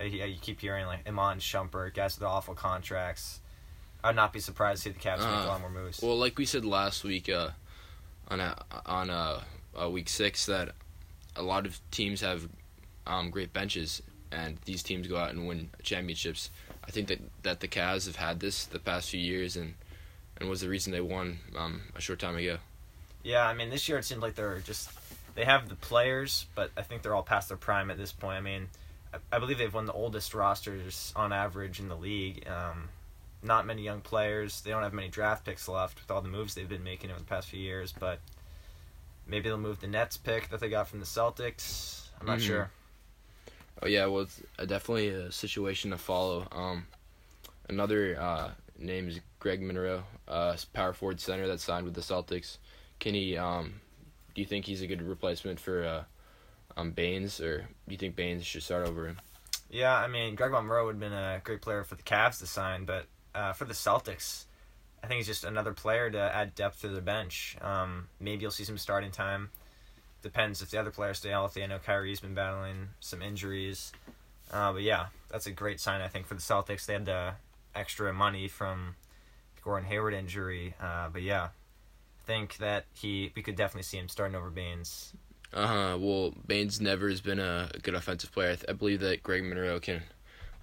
Uh, 0.00 0.04
you, 0.04 0.24
you 0.24 0.38
keep 0.40 0.60
hearing 0.60 0.86
like 0.86 1.06
Iman 1.06 1.38
Shumpert, 1.38 1.94
guys 1.94 2.18
with 2.18 2.26
awful 2.26 2.54
contracts. 2.54 3.40
I'd 4.02 4.16
not 4.16 4.32
be 4.32 4.40
surprised 4.40 4.82
to 4.84 4.88
see 4.90 4.92
the 4.94 5.00
Cavs 5.00 5.18
make 5.18 5.26
a 5.28 5.42
Uh, 5.44 5.46
lot 5.46 5.60
more 5.60 5.70
moves. 5.70 6.00
Well, 6.02 6.16
like 6.18 6.38
we 6.38 6.46
said 6.46 6.64
last 6.64 7.04
week, 7.04 7.28
uh, 7.28 7.50
on 8.28 8.40
a, 8.40 8.56
on 8.86 9.10
uh 9.10 9.40
uh 9.78 9.90
week 9.90 10.08
six, 10.08 10.46
that 10.46 10.70
a 11.36 11.42
lot 11.42 11.66
of 11.66 11.78
teams 11.90 12.20
have 12.22 12.48
um, 13.06 13.28
great 13.30 13.52
benches, 13.52 14.00
and 14.34 14.58
these 14.64 14.82
teams 14.82 15.06
go 15.06 15.16
out 15.16 15.30
and 15.30 15.46
win 15.46 15.70
championships. 15.82 16.50
I 16.86 16.90
think 16.90 17.08
that, 17.08 17.20
that 17.42 17.60
the 17.60 17.68
Cavs 17.68 18.06
have 18.06 18.16
had 18.16 18.40
this 18.40 18.64
the 18.66 18.78
past 18.78 19.10
few 19.10 19.20
years, 19.20 19.56
and 19.56 19.74
and 20.38 20.48
was 20.50 20.60
the 20.60 20.68
reason 20.68 20.92
they 20.92 21.00
won 21.00 21.38
um, 21.56 21.82
a 21.94 22.00
short 22.00 22.18
time 22.18 22.36
ago. 22.36 22.58
Yeah, 23.22 23.46
I 23.46 23.54
mean, 23.54 23.70
this 23.70 23.88
year 23.88 23.98
it 23.98 24.04
seems 24.04 24.20
like 24.20 24.34
they're 24.34 24.58
just 24.58 24.90
they 25.34 25.44
have 25.44 25.68
the 25.68 25.76
players, 25.76 26.46
but 26.54 26.70
I 26.76 26.82
think 26.82 27.02
they're 27.02 27.14
all 27.14 27.22
past 27.22 27.48
their 27.48 27.56
prime 27.56 27.90
at 27.90 27.96
this 27.96 28.12
point. 28.12 28.36
I 28.36 28.40
mean, 28.40 28.68
I, 29.12 29.36
I 29.36 29.38
believe 29.38 29.58
they've 29.58 29.72
won 29.72 29.86
the 29.86 29.92
oldest 29.92 30.34
rosters 30.34 31.12
on 31.16 31.32
average 31.32 31.80
in 31.80 31.88
the 31.88 31.96
league. 31.96 32.46
Um, 32.48 32.88
not 33.42 33.66
many 33.66 33.82
young 33.82 34.00
players. 34.00 34.60
They 34.62 34.70
don't 34.70 34.82
have 34.82 34.92
many 34.94 35.08
draft 35.08 35.44
picks 35.44 35.68
left 35.68 36.00
with 36.00 36.10
all 36.10 36.20
the 36.22 36.28
moves 36.28 36.54
they've 36.54 36.68
been 36.68 36.84
making 36.84 37.10
over 37.10 37.20
the 37.20 37.26
past 37.26 37.48
few 37.48 37.60
years. 37.60 37.92
But 37.92 38.18
maybe 39.26 39.48
they'll 39.48 39.58
move 39.58 39.80
the 39.80 39.86
Nets 39.86 40.16
pick 40.16 40.48
that 40.50 40.60
they 40.60 40.68
got 40.68 40.88
from 40.88 41.00
the 41.00 41.06
Celtics. 41.06 42.08
I'm 42.20 42.26
not 42.26 42.38
Mhm. 42.38 42.46
sure. 42.46 42.70
Oh 43.82 43.86
yeah, 43.86 44.06
well, 44.06 44.22
it's 44.22 44.40
uh, 44.58 44.64
definitely 44.64 45.08
a 45.08 45.32
situation 45.32 45.90
to 45.90 45.98
follow. 45.98 46.46
Um, 46.52 46.86
another 47.68 48.16
uh, 48.18 48.50
name 48.78 49.08
is 49.08 49.20
Greg 49.38 49.60
Monroe, 49.62 50.04
uh, 50.28 50.56
power 50.72 50.92
forward 50.92 51.20
center 51.20 51.46
that 51.48 51.60
signed 51.60 51.84
with 51.84 51.94
the 51.94 52.00
Celtics. 52.00 52.58
Can 53.00 53.14
he? 53.14 53.36
Um, 53.36 53.80
do 54.34 54.40
you 54.40 54.46
think 54.46 54.64
he's 54.64 54.82
a 54.82 54.86
good 54.86 55.02
replacement 55.02 55.60
for 55.60 55.84
uh, 55.84 56.04
um, 56.76 56.92
Baynes, 56.92 57.40
or 57.40 57.58
do 57.58 57.92
you 57.92 57.96
think 57.96 58.16
Baynes 58.16 58.44
should 58.44 58.62
start 58.62 58.86
over 58.86 59.06
him? 59.06 59.18
Yeah, 59.70 59.96
I 59.96 60.06
mean, 60.06 60.34
Greg 60.34 60.52
Monroe 60.52 60.86
would 60.86 60.96
have 60.96 61.00
been 61.00 61.12
a 61.12 61.40
great 61.42 61.62
player 61.62 61.84
for 61.84 61.94
the 61.94 62.02
Cavs 62.02 62.38
to 62.40 62.46
sign, 62.46 62.84
but 62.84 63.06
uh, 63.34 63.52
for 63.52 63.64
the 63.64 63.74
Celtics, 63.74 64.44
I 65.02 65.06
think 65.06 65.18
he's 65.18 65.26
just 65.26 65.44
another 65.44 65.72
player 65.72 66.10
to 66.10 66.18
add 66.18 66.54
depth 66.54 66.80
to 66.82 66.88
the 66.88 67.00
bench. 67.00 67.56
Um, 67.60 68.08
maybe 68.20 68.42
you'll 68.42 68.50
see 68.50 68.64
some 68.64 68.78
starting 68.78 69.10
time. 69.10 69.50
Depends 70.24 70.62
if 70.62 70.70
the 70.70 70.80
other 70.80 70.90
players 70.90 71.18
stay 71.18 71.28
healthy. 71.28 71.62
I 71.62 71.66
know 71.66 71.78
Kyrie's 71.78 72.18
been 72.18 72.32
battling 72.32 72.88
some 72.98 73.20
injuries. 73.20 73.92
Uh, 74.50 74.72
but 74.72 74.80
yeah, 74.80 75.08
that's 75.30 75.46
a 75.46 75.50
great 75.50 75.80
sign, 75.80 76.00
I 76.00 76.08
think, 76.08 76.26
for 76.26 76.32
the 76.32 76.40
Celtics. 76.40 76.86
They 76.86 76.94
had 76.94 77.04
the 77.04 77.34
extra 77.74 78.10
money 78.10 78.48
from 78.48 78.96
the 79.54 79.60
Gordon 79.60 79.86
Hayward 79.86 80.14
injury. 80.14 80.76
Uh, 80.80 81.10
but 81.10 81.20
yeah, 81.20 81.42
I 81.44 82.26
think 82.26 82.56
that 82.56 82.86
he 82.94 83.32
we 83.36 83.42
could 83.42 83.54
definitely 83.54 83.82
see 83.82 83.98
him 83.98 84.08
starting 84.08 84.34
over 84.34 84.48
Baynes. 84.48 85.12
Uh 85.52 85.66
huh. 85.66 85.98
Well, 86.00 86.32
Baynes 86.46 86.80
never 86.80 87.10
has 87.10 87.20
been 87.20 87.38
a 87.38 87.70
good 87.82 87.94
offensive 87.94 88.32
player. 88.32 88.52
I, 88.52 88.54
th- 88.54 88.70
I 88.70 88.72
believe 88.72 89.00
that 89.00 89.22
Greg 89.22 89.44
Monroe 89.44 89.78
can 89.78 90.04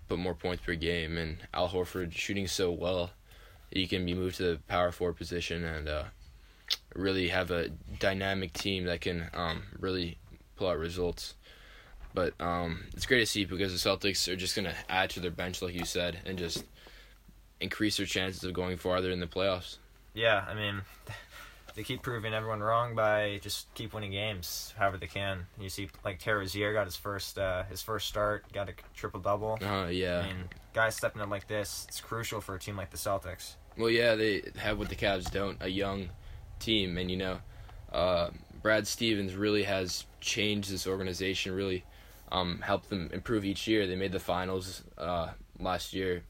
put 0.09 0.17
more 0.17 0.33
points 0.33 0.63
per 0.65 0.73
game, 0.73 1.19
and 1.19 1.37
Al 1.53 1.69
Horford 1.69 2.13
shooting 2.13 2.47
so 2.47 2.71
well, 2.71 3.11
he 3.69 3.85
can 3.85 4.07
be 4.07 4.15
moved 4.15 4.37
to 4.37 4.43
the 4.43 4.59
power 4.67 4.91
forward 4.91 5.17
position 5.17 5.63
and 5.63 5.87
uh, 5.87 6.05
really 6.95 7.29
have 7.29 7.51
a 7.51 7.69
dynamic 7.99 8.53
team 8.53 8.85
that 8.85 9.01
can 9.01 9.29
um, 9.33 9.63
really 9.79 10.17
pull 10.55 10.67
out 10.67 10.77
results. 10.77 11.35
But 12.13 12.33
um, 12.39 12.85
it's 12.93 13.05
great 13.05 13.19
to 13.19 13.25
see 13.25 13.45
because 13.45 13.71
the 13.71 13.89
Celtics 13.89 14.27
are 14.27 14.35
just 14.35 14.55
gonna 14.55 14.75
add 14.89 15.09
to 15.11 15.19
their 15.19 15.31
bench, 15.31 15.61
like 15.61 15.73
you 15.73 15.85
said, 15.85 16.19
and 16.25 16.37
just 16.37 16.65
increase 17.59 17.97
their 17.97 18.05
chances 18.05 18.43
of 18.43 18.53
going 18.53 18.77
farther 18.77 19.11
in 19.11 19.19
the 19.19 19.27
playoffs. 19.27 19.77
Yeah, 20.13 20.43
I 20.47 20.53
mean, 20.53 20.81
they 21.75 21.83
keep 21.83 22.01
proving 22.01 22.33
everyone 22.33 22.59
wrong 22.59 22.95
by 22.95 23.39
just 23.41 23.73
keep 23.75 23.93
winning 23.93 24.11
games 24.11 24.73
however 24.77 24.97
they 24.97 25.07
can. 25.07 25.45
You 25.59 25.69
see, 25.69 25.89
like 26.03 26.19
Terry 26.19 26.39
Rozier 26.39 26.73
got 26.73 26.85
his 26.85 26.97
first 26.97 27.37
uh, 27.37 27.63
his 27.63 27.81
first 27.81 28.07
start, 28.07 28.51
got 28.51 28.67
a 28.67 28.73
triple 28.93 29.21
double. 29.21 29.57
Uh, 29.61 29.87
yeah. 29.87 30.19
I 30.19 30.27
mean, 30.27 30.49
guys 30.73 30.95
stepping 30.95 31.21
up 31.21 31.29
like 31.29 31.47
this, 31.47 31.85
it's 31.87 32.01
crucial 32.01 32.41
for 32.41 32.55
a 32.55 32.59
team 32.59 32.75
like 32.75 32.89
the 32.89 32.97
Celtics. 32.97 33.55
Well, 33.77 33.89
yeah, 33.89 34.15
they 34.15 34.43
have 34.57 34.77
what 34.77 34.89
the 34.89 34.95
Cavs 34.95 35.31
don't 35.31 35.57
a 35.61 35.69
young 35.69 36.09
team, 36.61 36.97
and 36.97 37.11
you 37.11 37.17
know, 37.17 37.39
uh, 37.91 38.29
Brad 38.61 38.87
Stevens 38.87 39.35
really 39.35 39.63
has 39.63 40.05
changed 40.19 40.71
this 40.71 40.87
organization. 40.87 41.53
Really, 41.53 41.83
um, 42.31 42.61
helped 42.61 42.89
them 42.89 43.09
improve 43.13 43.45
each 43.45 43.67
year. 43.67 43.87
They 43.87 43.95
made 43.95 44.11
the 44.11 44.19
finals 44.19 44.83
uh, 44.97 45.29
last 45.59 45.93
year. 45.93 46.23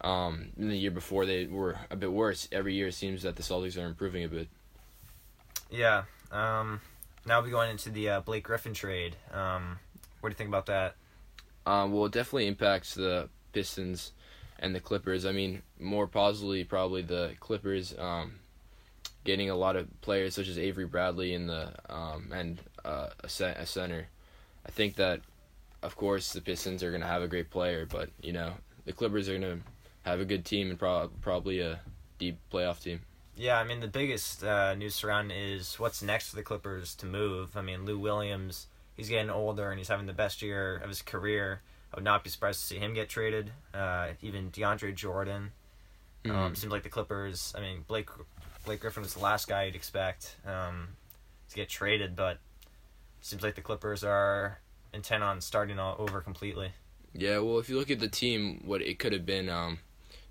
Um, 0.00 0.50
and 0.58 0.70
the 0.70 0.76
year 0.76 0.90
before 0.90 1.24
they 1.24 1.46
were 1.46 1.76
a 1.90 1.96
bit 1.96 2.12
worse. 2.12 2.48
Every 2.52 2.74
year 2.74 2.88
it 2.88 2.94
seems 2.94 3.22
that 3.22 3.36
the 3.36 3.42
Celtics 3.42 3.82
are 3.82 3.86
improving 3.86 4.24
a 4.24 4.28
bit. 4.28 4.48
Yeah. 5.70 6.04
Um, 6.30 6.80
now 7.24 7.40
we're 7.40 7.50
going 7.50 7.70
into 7.70 7.90
the 7.90 8.08
uh, 8.10 8.20
Blake 8.20 8.44
Griffin 8.44 8.74
trade. 8.74 9.16
Um, 9.32 9.78
what 10.20 10.28
do 10.28 10.32
you 10.32 10.36
think 10.36 10.48
about 10.48 10.66
that? 10.66 10.96
Um, 11.66 11.92
well, 11.92 12.06
it 12.06 12.12
definitely 12.12 12.46
impacts 12.46 12.94
the 12.94 13.28
Pistons 13.52 14.12
and 14.58 14.74
the 14.74 14.80
Clippers. 14.80 15.26
I 15.26 15.32
mean, 15.32 15.62
more 15.80 16.06
positively, 16.06 16.64
probably 16.64 17.02
the 17.02 17.32
Clippers 17.40 17.94
um, 17.98 18.34
getting 19.26 19.50
a 19.50 19.54
lot 19.56 19.76
of 19.76 19.88
players 20.00 20.34
such 20.34 20.48
as 20.48 20.58
Avery 20.58 20.86
Bradley 20.86 21.34
in 21.34 21.46
the 21.48 21.72
um, 21.90 22.30
and 22.32 22.58
uh, 22.84 23.08
a, 23.22 23.28
ce- 23.28 23.40
a 23.42 23.66
center. 23.66 24.06
I 24.64 24.70
think 24.70 24.94
that, 24.96 25.20
of 25.82 25.96
course, 25.96 26.32
the 26.32 26.40
Pistons 26.40 26.82
are 26.82 26.90
going 26.90 27.02
to 27.02 27.06
have 27.06 27.22
a 27.22 27.28
great 27.28 27.50
player, 27.50 27.84
but 27.86 28.08
you 28.22 28.32
know, 28.32 28.54
the 28.86 28.92
Clippers 28.94 29.28
are 29.28 29.38
going 29.38 29.58
to 29.58 29.64
have 30.04 30.20
a 30.20 30.24
good 30.24 30.44
team 30.46 30.70
and 30.70 30.78
pro- 30.78 31.10
probably 31.20 31.60
a 31.60 31.80
deep 32.18 32.38
playoff 32.50 32.80
team. 32.82 33.00
Yeah, 33.36 33.58
I 33.60 33.64
mean 33.64 33.80
the 33.80 33.88
biggest 33.88 34.42
uh, 34.42 34.74
news 34.74 34.94
surrounding 34.94 35.36
is 35.36 35.78
what's 35.78 36.02
next 36.02 36.30
for 36.30 36.36
the 36.36 36.42
Clippers 36.42 36.94
to 36.96 37.06
move. 37.06 37.54
I 37.56 37.60
mean 37.60 37.84
Lou 37.84 37.98
Williams, 37.98 38.66
he's 38.96 39.10
getting 39.10 39.28
older 39.28 39.68
and 39.70 39.78
he's 39.78 39.88
having 39.88 40.06
the 40.06 40.14
best 40.14 40.40
year 40.40 40.76
of 40.78 40.88
his 40.88 41.02
career. 41.02 41.60
I 41.92 41.96
would 41.98 42.04
not 42.04 42.24
be 42.24 42.30
surprised 42.30 42.60
to 42.60 42.66
see 42.66 42.78
him 42.78 42.94
get 42.94 43.08
traded. 43.10 43.50
Uh, 43.74 44.08
even 44.22 44.50
DeAndre 44.50 44.94
Jordan. 44.94 45.50
Um, 46.24 46.30
Mhm. 46.32 46.56
seems 46.56 46.72
like 46.72 46.82
the 46.82 46.88
Clippers. 46.88 47.52
I 47.56 47.60
mean 47.60 47.84
Blake 47.86 48.08
Blake 48.66 48.80
Griffin 48.80 49.04
was 49.04 49.14
the 49.14 49.20
last 49.20 49.46
guy 49.48 49.64
you'd 49.64 49.76
expect 49.76 50.34
um, 50.44 50.88
to 51.48 51.54
get 51.54 51.68
traded, 51.68 52.16
but 52.16 52.38
seems 53.20 53.42
like 53.42 53.54
the 53.54 53.60
Clippers 53.60 54.02
are 54.04 54.58
intent 54.92 55.22
on 55.22 55.40
starting 55.40 55.78
all 55.78 55.94
over 55.98 56.20
completely. 56.20 56.72
Yeah, 57.14 57.38
well, 57.38 57.58
if 57.58 57.70
you 57.70 57.78
look 57.78 57.90
at 57.90 58.00
the 58.00 58.08
team, 58.08 58.62
what 58.64 58.82
it 58.82 58.98
could 58.98 59.12
have 59.12 59.24
been, 59.24 59.48
um, 59.48 59.78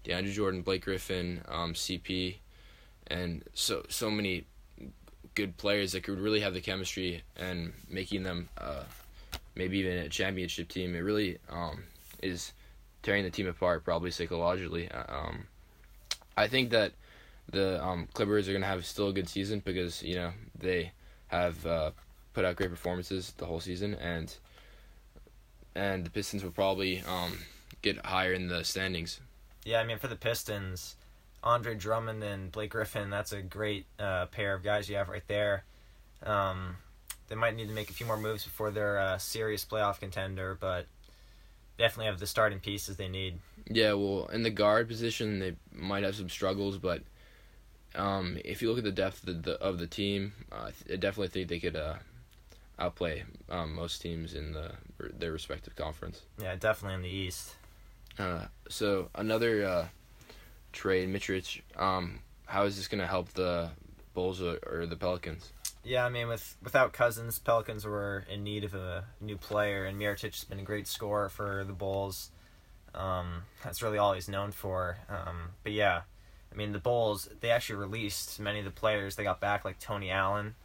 DeAndre 0.04 0.34
Jordan, 0.34 0.62
Blake 0.62 0.84
Griffin, 0.84 1.42
um, 1.48 1.74
CP, 1.74 2.36
and 3.08 3.44
so 3.54 3.86
so 3.90 4.12
many 4.12 4.46
good 5.34 5.56
players 5.58 5.94
that 5.94 6.04
could 6.04 6.20
really 6.20 6.42
have 6.42 6.54
the 6.54 6.62
chemistry 6.62 7.24
and 7.38 7.74
making 7.90 8.24
them 8.24 8.50
uh, 8.58 8.84
maybe 9.56 9.80
even 9.80 9.98
a 9.98 10.10
championship 10.10 10.68
team. 10.68 10.94
It 10.94 11.00
really 11.00 11.38
um, 11.50 11.84
is 12.22 12.52
tearing 13.02 13.24
the 13.24 13.30
team 13.30 13.48
apart, 13.48 13.86
probably 13.86 14.12
psychologically. 14.12 14.92
Uh, 14.92 15.04
Um, 15.08 15.48
I 16.38 16.48
think 16.48 16.70
that 16.72 16.92
the 17.50 17.84
um, 17.84 18.08
Clippers 18.14 18.50
are 18.50 18.54
gonna 18.54 18.66
have 18.66 18.86
still 18.86 19.10
a 19.10 19.14
good 19.14 19.30
season 19.30 19.62
because 19.64 20.04
you 20.04 20.16
know 20.16 20.32
they 20.58 20.92
have 21.28 21.66
uh, 21.66 21.92
put 22.34 22.46
out 22.46 22.56
great 22.56 22.70
performances 22.70 23.34
the 23.38 23.46
whole 23.46 23.60
season 23.60 23.96
and 23.96 24.38
and 25.76 26.06
the 26.06 26.10
Pistons 26.10 26.44
will 26.44 26.52
probably 26.52 27.02
um, 27.02 27.38
get 27.82 28.04
higher 28.06 28.34
in 28.34 28.48
the 28.48 28.64
standings. 28.64 29.20
Yeah, 29.66 29.80
I 29.80 29.86
mean 29.86 29.98
for 29.98 30.08
the 30.08 30.16
Pistons, 30.16 30.96
Andre 31.44 31.76
Drummond 31.76 32.24
and 32.24 32.52
Blake 32.52 32.72
Griffin, 32.72 33.10
that's 33.10 33.32
a 33.32 33.42
great 33.42 33.86
uh, 34.00 34.28
pair 34.28 34.54
of 34.54 34.64
guys 34.64 34.90
you 34.90 34.96
have 34.96 35.10
right 35.10 35.28
there. 35.28 35.66
Um, 36.24 36.78
they 37.28 37.36
might 37.36 37.56
need 37.56 37.68
to 37.68 37.74
make 37.74 37.90
a 37.90 37.94
few 37.94 38.06
more 38.06 38.18
moves 38.18 38.44
before 38.44 38.72
they're 38.72 38.98
a 38.98 39.20
serious 39.20 39.66
playoff 39.66 40.00
contender, 40.00 40.58
but 40.60 40.86
definitely 41.78 42.06
have 42.06 42.20
the 42.20 42.28
starting 42.28 42.60
pieces 42.60 42.98
they 42.98 43.08
need. 43.08 43.40
Yeah, 43.68 43.94
well, 43.94 44.28
in 44.28 44.44
the 44.44 44.50
guard 44.50 44.88
position, 44.88 45.40
they 45.40 45.56
might 45.72 46.04
have 46.04 46.16
some 46.16 46.30
struggles, 46.30 46.78
but 46.78 47.02
um, 47.96 48.38
if 48.44 48.62
you 48.62 48.70
look 48.70 48.78
at 48.78 48.84
the 48.84 48.92
depth 48.92 49.28
of 49.28 49.44
the, 49.44 49.54
of 49.62 49.80
the 49.80 49.88
team, 49.88 50.34
uh, 50.52 50.72
I 50.92 50.96
definitely 50.96 51.30
think 51.30 51.50
they 51.50 51.60
could 51.60 51.76
uh, 51.76 51.96
outplay 52.78 53.24
um, 53.50 53.76
most 53.76 54.02
teams 54.02 54.34
in 54.34 54.54
the 54.54 54.72
their 55.18 55.32
respective 55.32 55.76
conference. 55.76 56.22
Yeah, 56.42 56.56
definitely 56.56 56.96
in 56.96 57.02
the 57.02 57.10
East. 57.10 57.56
Uh, 58.18 58.46
so 58.70 59.10
another 59.16 59.66
uh, 59.66 59.88
trade, 60.72 61.10
Mirotic. 61.10 61.62
Um, 61.76 62.20
how 62.46 62.64
is 62.64 62.78
this 62.78 62.88
going 62.88 63.02
to 63.02 63.08
help 63.08 63.30
the 63.34 63.72
Bulls 64.14 64.42
or, 64.42 64.58
or 64.66 64.86
the 64.86 64.96
Pelicans? 64.96 65.52
Yeah, 65.84 66.06
I 66.06 66.10
mean 66.10 66.28
with 66.28 66.58
without 66.64 66.94
Cousins, 66.94 67.40
Pelicans 67.40 67.86
were 67.86 68.26
in 68.30 68.44
need 68.44 68.64
of 68.64 68.74
a 68.74 69.06
new 69.22 69.38
player, 69.38 69.86
and 69.86 70.00
Mirotic 70.00 70.34
has 70.34 70.44
been 70.44 70.60
a 70.60 70.64
great 70.64 70.88
scorer 70.88 71.30
for 71.30 71.64
the 71.64 71.74
Bulls. 71.74 72.32
Um, 72.94 73.44
that's 73.64 73.84
really 73.84 73.98
all 73.98 74.14
he's 74.14 74.30
known 74.30 74.52
for. 74.52 74.98
Um, 75.10 75.50
but 75.64 75.74
yeah, 75.74 76.02
I 76.56 76.58
mean 76.58 76.72
the 76.72 76.80
Bulls 76.80 77.28
they 77.42 77.52
actually 77.52 77.76
released 77.78 78.40
many 78.40 78.60
of 78.60 78.66
the 78.66 78.72
players 78.72 79.16
they 79.18 79.24
got 79.24 79.40
back, 79.42 79.66
like 79.66 79.78
Tony 79.80 80.10
Allen. 80.10 80.56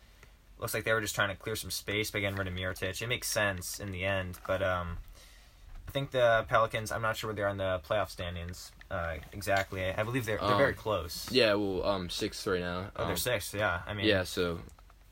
Looks 0.59 0.73
like 0.75 0.85
they 0.85 0.93
were 0.93 1.01
just 1.01 1.15
trying 1.15 1.31
to 1.31 1.37
clear 1.37 1.57
some 1.57 1.71
space 1.71 2.11
by 2.11 2.21
getting 2.21 2.37
rid 2.37 2.47
of 2.47 2.55
Mirotic. 2.55 3.01
It 3.03 3.07
makes 3.09 3.29
sense 3.29 3.81
in 3.81 3.93
the 3.93 4.05
end, 4.05 4.39
but 4.47 4.63
um, 4.63 4.99
I 5.89 5.91
think 5.91 6.11
the 6.11 6.45
Pelicans. 6.49 6.93
I'm 6.93 7.03
not 7.03 7.17
sure 7.17 7.29
where 7.29 7.35
they 7.35 7.43
are 7.43 7.49
in 7.49 7.57
the 7.57 7.81
playoff 7.89 8.11
standings 8.11 8.71
uh, 8.91 9.15
exactly. 9.33 9.85
I, 9.85 10.01
I 10.01 10.03
believe 10.05 10.27
they're 10.27 10.39
they're 10.39 10.57
very 10.57 10.73
Um, 10.73 10.79
close. 10.79 11.29
Yeah, 11.31 11.55
well, 11.55 11.85
um, 11.85 12.11
sixth 12.11 12.47
right 12.47 12.61
now. 12.61 12.91
Oh, 12.97 13.03
they're 13.05 13.13
Um, 13.13 13.17
sixth. 13.17 13.55
Yeah. 13.55 13.81
I 13.87 13.95
mean. 13.95 14.07
Yeah, 14.07 14.25
so 14.25 14.61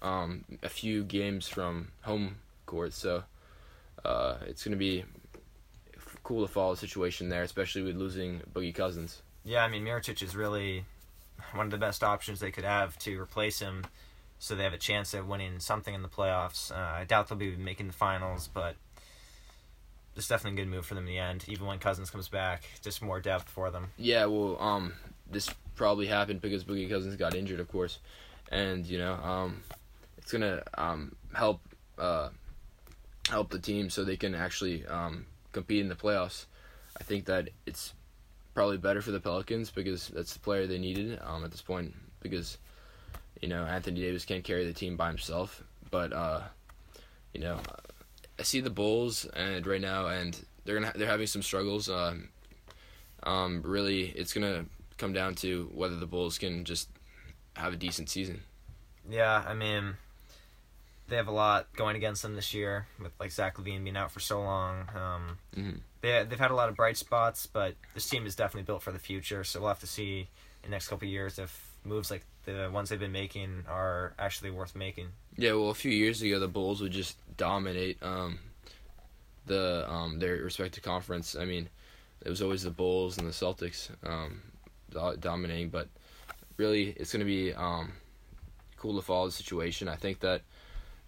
um, 0.02 0.44
a 0.62 0.68
few 0.68 1.04
games 1.04 1.48
from 1.48 1.88
home 2.02 2.36
court, 2.66 2.92
so 2.92 3.24
uh, 4.04 4.36
it's 4.46 4.62
gonna 4.64 4.76
be 4.76 5.04
cool 6.22 6.46
to 6.46 6.52
follow 6.52 6.74
the 6.74 6.80
situation 6.80 7.28
there, 7.28 7.42
especially 7.42 7.82
with 7.82 7.96
losing 7.96 8.40
Boogie 8.52 8.74
Cousins. 8.74 9.22
Yeah, 9.48 9.64
I 9.64 9.68
mean 9.68 9.82
Mirotic 9.82 10.22
is 10.22 10.36
really 10.36 10.84
one 11.54 11.64
of 11.64 11.70
the 11.70 11.78
best 11.78 12.04
options 12.04 12.38
they 12.38 12.50
could 12.50 12.64
have 12.64 12.98
to 12.98 13.18
replace 13.18 13.60
him, 13.60 13.86
so 14.38 14.54
they 14.54 14.62
have 14.62 14.74
a 14.74 14.78
chance 14.78 15.14
at 15.14 15.26
winning 15.26 15.58
something 15.58 15.94
in 15.94 16.02
the 16.02 16.08
playoffs. 16.08 16.70
Uh, 16.70 17.00
I 17.00 17.04
doubt 17.04 17.28
they'll 17.28 17.38
be 17.38 17.56
making 17.56 17.86
the 17.86 17.94
finals, 17.94 18.50
but 18.52 18.76
it's 20.14 20.28
definitely 20.28 20.60
a 20.60 20.64
good 20.66 20.70
move 20.70 20.84
for 20.84 20.94
them 20.94 21.04
in 21.04 21.08
the 21.08 21.18
end. 21.18 21.46
Even 21.48 21.66
when 21.66 21.78
Cousins 21.78 22.10
comes 22.10 22.28
back, 22.28 22.64
just 22.82 23.00
more 23.00 23.20
depth 23.20 23.48
for 23.48 23.70
them. 23.70 23.92
Yeah, 23.96 24.26
well, 24.26 24.60
um, 24.60 24.92
this 25.30 25.48
probably 25.76 26.08
happened 26.08 26.42
because 26.42 26.62
Boogie 26.62 26.90
Cousins 26.90 27.16
got 27.16 27.34
injured, 27.34 27.60
of 27.60 27.68
course, 27.68 28.00
and 28.52 28.84
you 28.84 28.98
know, 28.98 29.14
um, 29.14 29.62
it's 30.18 30.30
gonna 30.30 30.62
um 30.74 31.16
help 31.32 31.62
uh 31.96 32.28
help 33.30 33.48
the 33.48 33.58
team 33.58 33.88
so 33.88 34.04
they 34.04 34.18
can 34.18 34.34
actually 34.34 34.84
um 34.84 35.24
compete 35.52 35.80
in 35.80 35.88
the 35.88 35.94
playoffs. 35.94 36.44
I 37.00 37.02
think 37.02 37.24
that 37.24 37.48
it's 37.64 37.94
probably 38.58 38.76
better 38.76 39.00
for 39.00 39.12
the 39.12 39.20
Pelicans 39.20 39.70
because 39.70 40.08
that's 40.08 40.32
the 40.32 40.40
player 40.40 40.66
they 40.66 40.78
needed 40.78 41.16
um 41.22 41.44
at 41.44 41.52
this 41.52 41.62
point 41.62 41.94
because 42.20 42.58
you 43.40 43.46
know 43.46 43.64
Anthony 43.64 44.00
Davis 44.00 44.24
can't 44.24 44.42
carry 44.42 44.66
the 44.66 44.72
team 44.72 44.96
by 44.96 45.06
himself, 45.06 45.62
but 45.92 46.12
uh, 46.12 46.40
you 47.32 47.40
know, 47.40 47.60
I 48.36 48.42
see 48.42 48.60
the 48.60 48.68
Bulls 48.70 49.26
and 49.26 49.64
right 49.64 49.80
now 49.80 50.08
and 50.08 50.36
they're 50.64 50.74
gonna 50.74 50.92
they're 50.96 51.06
having 51.06 51.28
some 51.28 51.40
struggles. 51.40 51.88
Um, 51.88 52.30
um, 53.22 53.62
really, 53.64 54.06
it's 54.08 54.32
gonna 54.32 54.64
come 54.96 55.12
down 55.12 55.36
to 55.36 55.70
whether 55.72 55.94
the 55.94 56.06
Bulls 56.06 56.36
can 56.36 56.64
just 56.64 56.88
have 57.54 57.72
a 57.72 57.76
decent 57.76 58.10
season. 58.10 58.42
Yeah, 59.08 59.44
I 59.46 59.54
mean, 59.54 59.98
they 61.06 61.14
have 61.14 61.28
a 61.28 61.32
lot 61.32 61.68
going 61.76 61.94
against 61.94 62.22
them 62.22 62.34
this 62.34 62.52
year 62.52 62.88
with 63.00 63.12
like 63.20 63.30
Zach 63.30 63.56
LaVine 63.56 63.84
being 63.84 63.96
out 63.96 64.10
for 64.10 64.18
so 64.18 64.40
long. 64.40 64.88
Um, 64.96 65.38
Mhm. 65.56 65.80
They 66.00 66.24
they've 66.28 66.38
had 66.38 66.50
a 66.50 66.54
lot 66.54 66.68
of 66.68 66.76
bright 66.76 66.96
spots, 66.96 67.46
but 67.46 67.74
this 67.94 68.08
team 68.08 68.26
is 68.26 68.36
definitely 68.36 68.64
built 68.64 68.82
for 68.82 68.92
the 68.92 68.98
future. 68.98 69.44
So 69.44 69.60
we'll 69.60 69.68
have 69.68 69.80
to 69.80 69.86
see 69.86 70.28
in 70.62 70.70
the 70.70 70.74
next 70.74 70.88
couple 70.88 71.08
years 71.08 71.38
if 71.38 71.68
moves 71.84 72.10
like 72.10 72.24
the 72.44 72.70
ones 72.72 72.88
they've 72.88 72.98
been 72.98 73.12
making 73.12 73.64
are 73.68 74.14
actually 74.18 74.50
worth 74.50 74.74
making. 74.74 75.08
Yeah, 75.36 75.52
well, 75.52 75.70
a 75.70 75.74
few 75.74 75.92
years 75.92 76.22
ago, 76.22 76.38
the 76.38 76.48
Bulls 76.48 76.80
would 76.80 76.92
just 76.92 77.16
dominate 77.36 78.02
um, 78.02 78.38
the 79.46 79.90
um, 79.90 80.18
their 80.18 80.36
respective 80.36 80.82
conference. 80.82 81.36
I 81.36 81.44
mean, 81.44 81.68
it 82.24 82.28
was 82.28 82.42
always 82.42 82.62
the 82.62 82.70
Bulls 82.70 83.18
and 83.18 83.26
the 83.26 83.32
Celtics 83.32 83.90
um, 84.04 84.42
dominating, 85.20 85.68
but 85.68 85.88
really, 86.56 86.90
it's 86.96 87.12
going 87.12 87.20
to 87.20 87.26
be 87.26 87.52
um, 87.54 87.92
cool 88.76 88.96
to 88.96 89.02
follow 89.02 89.26
the 89.26 89.32
situation. 89.32 89.88
I 89.88 89.96
think 89.96 90.20
that 90.20 90.42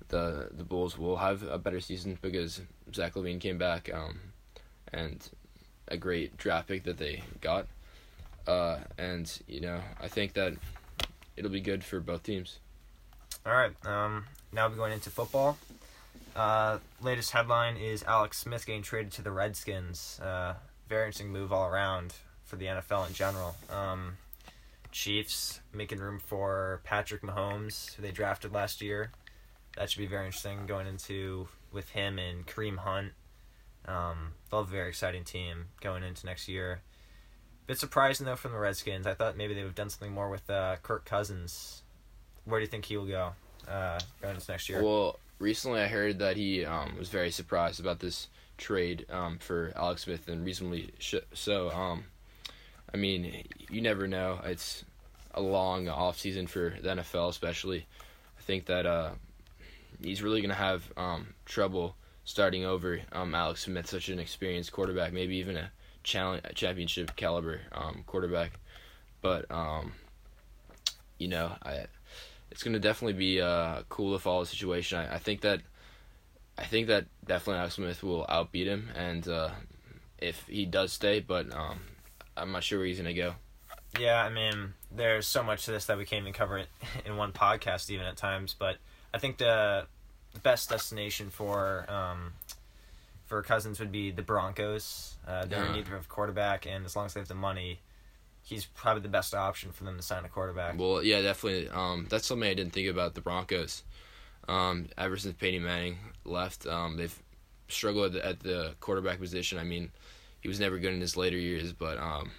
the 0.08 0.48
the 0.52 0.64
Bulls 0.64 0.98
will 0.98 1.16
have 1.16 1.42
a 1.42 1.58
better 1.58 1.80
season 1.80 2.18
because 2.20 2.60
Zach 2.94 3.14
LaVine 3.14 3.40
came 3.40 3.58
back 3.58 3.90
um, 3.92 4.20
and 4.92 5.28
a 5.88 5.96
great 5.96 6.36
draft 6.36 6.68
pick 6.68 6.84
that 6.84 6.98
they 6.98 7.22
got. 7.40 7.66
Uh, 8.46 8.78
and 8.98 9.40
you 9.46 9.60
know, 9.60 9.80
I 10.00 10.08
think 10.08 10.34
that 10.34 10.54
it'll 11.36 11.50
be 11.50 11.60
good 11.60 11.84
for 11.84 12.00
both 12.00 12.22
teams. 12.22 12.58
All 13.46 13.52
right, 13.52 13.72
um, 13.86 14.26
now 14.52 14.68
we're 14.68 14.76
going 14.76 14.92
into 14.92 15.10
football. 15.10 15.56
Uh, 16.36 16.78
latest 17.00 17.32
headline 17.32 17.76
is 17.76 18.04
Alex 18.04 18.38
Smith 18.38 18.66
getting 18.66 18.82
traded 18.82 19.12
to 19.12 19.22
the 19.22 19.30
Redskins. 19.30 20.20
Uh, 20.22 20.54
very 20.88 21.06
interesting 21.06 21.30
move 21.30 21.52
all 21.52 21.66
around 21.68 22.14
for 22.44 22.56
the 22.56 22.66
NFL 22.66 23.08
in 23.08 23.14
general. 23.14 23.56
Um, 23.70 24.16
Chiefs 24.92 25.60
making 25.72 25.98
room 25.98 26.18
for 26.18 26.80
Patrick 26.84 27.22
Mahomes, 27.22 27.94
who 27.94 28.02
they 28.02 28.10
drafted 28.10 28.52
last 28.52 28.82
year. 28.82 29.12
That 29.76 29.90
should 29.90 30.00
be 30.00 30.06
very 30.06 30.26
interesting 30.26 30.66
going 30.66 30.86
into 30.86 31.48
with 31.72 31.90
him 31.90 32.18
and 32.18 32.46
Kareem 32.46 32.78
Hunt. 32.78 33.12
Um, 33.90 34.32
they'll 34.50 34.60
have 34.60 34.68
a 34.68 34.72
very 34.72 34.88
exciting 34.88 35.24
team 35.24 35.66
going 35.80 36.02
into 36.02 36.26
next 36.26 36.48
year. 36.48 36.80
Bit 37.66 37.78
surprising 37.78 38.26
though 38.26 38.36
from 38.36 38.52
the 38.52 38.58
Redskins. 38.58 39.06
I 39.06 39.14
thought 39.14 39.36
maybe 39.36 39.54
they 39.54 39.60
would 39.60 39.68
have 39.68 39.74
done 39.74 39.90
something 39.90 40.12
more 40.12 40.28
with 40.28 40.48
uh, 40.50 40.76
Kirk 40.82 41.04
Cousins. 41.04 41.82
Where 42.44 42.58
do 42.58 42.64
you 42.64 42.70
think 42.70 42.84
he 42.84 42.96
will 42.96 43.06
go 43.06 43.32
uh, 43.68 43.98
going 44.22 44.34
into 44.34 44.50
next 44.50 44.68
year? 44.68 44.82
Well, 44.82 45.18
recently 45.38 45.80
I 45.80 45.86
heard 45.86 46.18
that 46.18 46.36
he 46.36 46.64
um, 46.64 46.96
was 46.98 47.08
very 47.08 47.30
surprised 47.30 47.80
about 47.80 48.00
this 48.00 48.28
trade 48.56 49.06
um, 49.10 49.38
for 49.38 49.72
Alex 49.76 50.02
Smith, 50.02 50.28
and 50.28 50.44
reasonably 50.44 50.90
sh- 50.98 51.16
so. 51.32 51.70
Um, 51.70 52.04
I 52.92 52.96
mean, 52.96 53.44
you 53.70 53.80
never 53.80 54.08
know. 54.08 54.40
It's 54.44 54.84
a 55.34 55.40
long 55.40 55.88
off 55.88 56.18
season 56.18 56.46
for 56.46 56.74
the 56.82 56.88
NFL, 56.88 57.28
especially. 57.28 57.86
I 58.38 58.42
think 58.42 58.66
that 58.66 58.86
uh, 58.86 59.10
he's 60.02 60.22
really 60.22 60.42
gonna 60.42 60.54
have 60.54 60.90
um, 60.96 61.34
trouble 61.44 61.94
starting 62.30 62.64
over 62.64 63.00
um, 63.10 63.34
Alex 63.34 63.62
Smith, 63.64 63.88
such 63.88 64.08
an 64.08 64.20
experienced 64.20 64.70
quarterback, 64.70 65.12
maybe 65.12 65.36
even 65.36 65.56
a 65.56 65.70
challenge, 66.04 66.42
championship 66.54 67.16
caliber 67.16 67.60
um, 67.72 68.04
quarterback. 68.06 68.52
But 69.20 69.50
um, 69.50 69.94
you 71.18 71.26
know, 71.28 71.52
I 71.62 71.86
it's 72.50 72.62
gonna 72.62 72.78
definitely 72.78 73.14
be 73.14 73.40
uh, 73.40 73.82
cool 73.88 74.12
to 74.14 74.18
follow 74.18 74.44
the 74.44 74.50
situation. 74.50 74.98
I, 74.98 75.16
I 75.16 75.18
think 75.18 75.40
that 75.40 75.60
I 76.56 76.64
think 76.64 76.86
that 76.86 77.06
definitely 77.26 77.60
Alex 77.60 77.74
Smith 77.74 78.02
will 78.02 78.24
outbeat 78.26 78.66
him, 78.66 78.90
and 78.94 79.26
uh, 79.26 79.50
if 80.18 80.46
he 80.46 80.66
does 80.66 80.92
stay, 80.92 81.18
but 81.18 81.52
um, 81.52 81.80
I'm 82.36 82.52
not 82.52 82.62
sure 82.62 82.78
where 82.78 82.86
he's 82.86 82.98
gonna 82.98 83.12
go. 83.12 83.34
Yeah, 83.98 84.22
I 84.22 84.30
mean, 84.30 84.74
there's 84.94 85.26
so 85.26 85.42
much 85.42 85.64
to 85.64 85.72
this 85.72 85.86
that 85.86 85.98
we 85.98 86.04
can't 86.04 86.22
even 86.22 86.32
cover 86.32 86.58
it 86.58 86.68
in 87.04 87.16
one 87.16 87.32
podcast, 87.32 87.90
even 87.90 88.06
at 88.06 88.16
times. 88.16 88.54
But 88.56 88.76
I 89.12 89.18
think 89.18 89.38
the 89.38 89.86
best 90.38 90.70
destination 90.70 91.30
for 91.30 91.84
um, 91.90 92.32
for 93.26 93.42
Cousins 93.42 93.78
would 93.80 93.92
be 93.92 94.10
the 94.10 94.22
Broncos. 94.22 95.16
Uh, 95.26 95.44
they're 95.46 95.64
in 95.64 95.70
Yeah. 95.70 95.76
need 95.76 95.86
of 95.88 96.04
a 96.04 96.08
quarterback, 96.08 96.66
and 96.66 96.84
as 96.86 96.96
long 96.96 97.06
as 97.06 97.14
they 97.14 97.20
have 97.20 97.28
the 97.28 97.34
money, 97.34 97.80
he's 98.42 98.64
probably 98.66 99.02
the 99.02 99.08
best 99.08 99.34
option 99.34 99.70
for 99.72 99.84
them 99.84 99.96
to 99.96 100.02
sign 100.02 100.24
a 100.24 100.28
quarterback. 100.28 100.78
Well, 100.78 101.02
yeah, 101.02 101.22
definitely. 101.22 101.68
Um, 101.68 102.06
that's 102.08 102.26
something 102.26 102.48
I 102.48 102.54
didn't 102.54 102.72
think 102.72 102.88
about 102.88 103.14
the 103.14 103.20
Broncos. 103.20 103.82
Um, 104.48 104.88
ever 104.98 105.16
since 105.16 105.34
Peyton 105.38 105.62
Manning 105.62 105.98
left, 106.24 106.66
um, 106.66 106.96
they've 106.96 107.16
struggled 107.68 108.16
at 108.16 108.40
the 108.40 108.74
quarterback 108.80 109.20
position. 109.20 109.58
I 109.58 109.64
mean, 109.64 109.92
he 110.40 110.48
was 110.48 110.58
never 110.58 110.78
good 110.78 110.92
in 110.92 111.00
his 111.00 111.16
later 111.16 111.36
years, 111.36 111.72
but 111.72 111.98
um, 111.98 112.32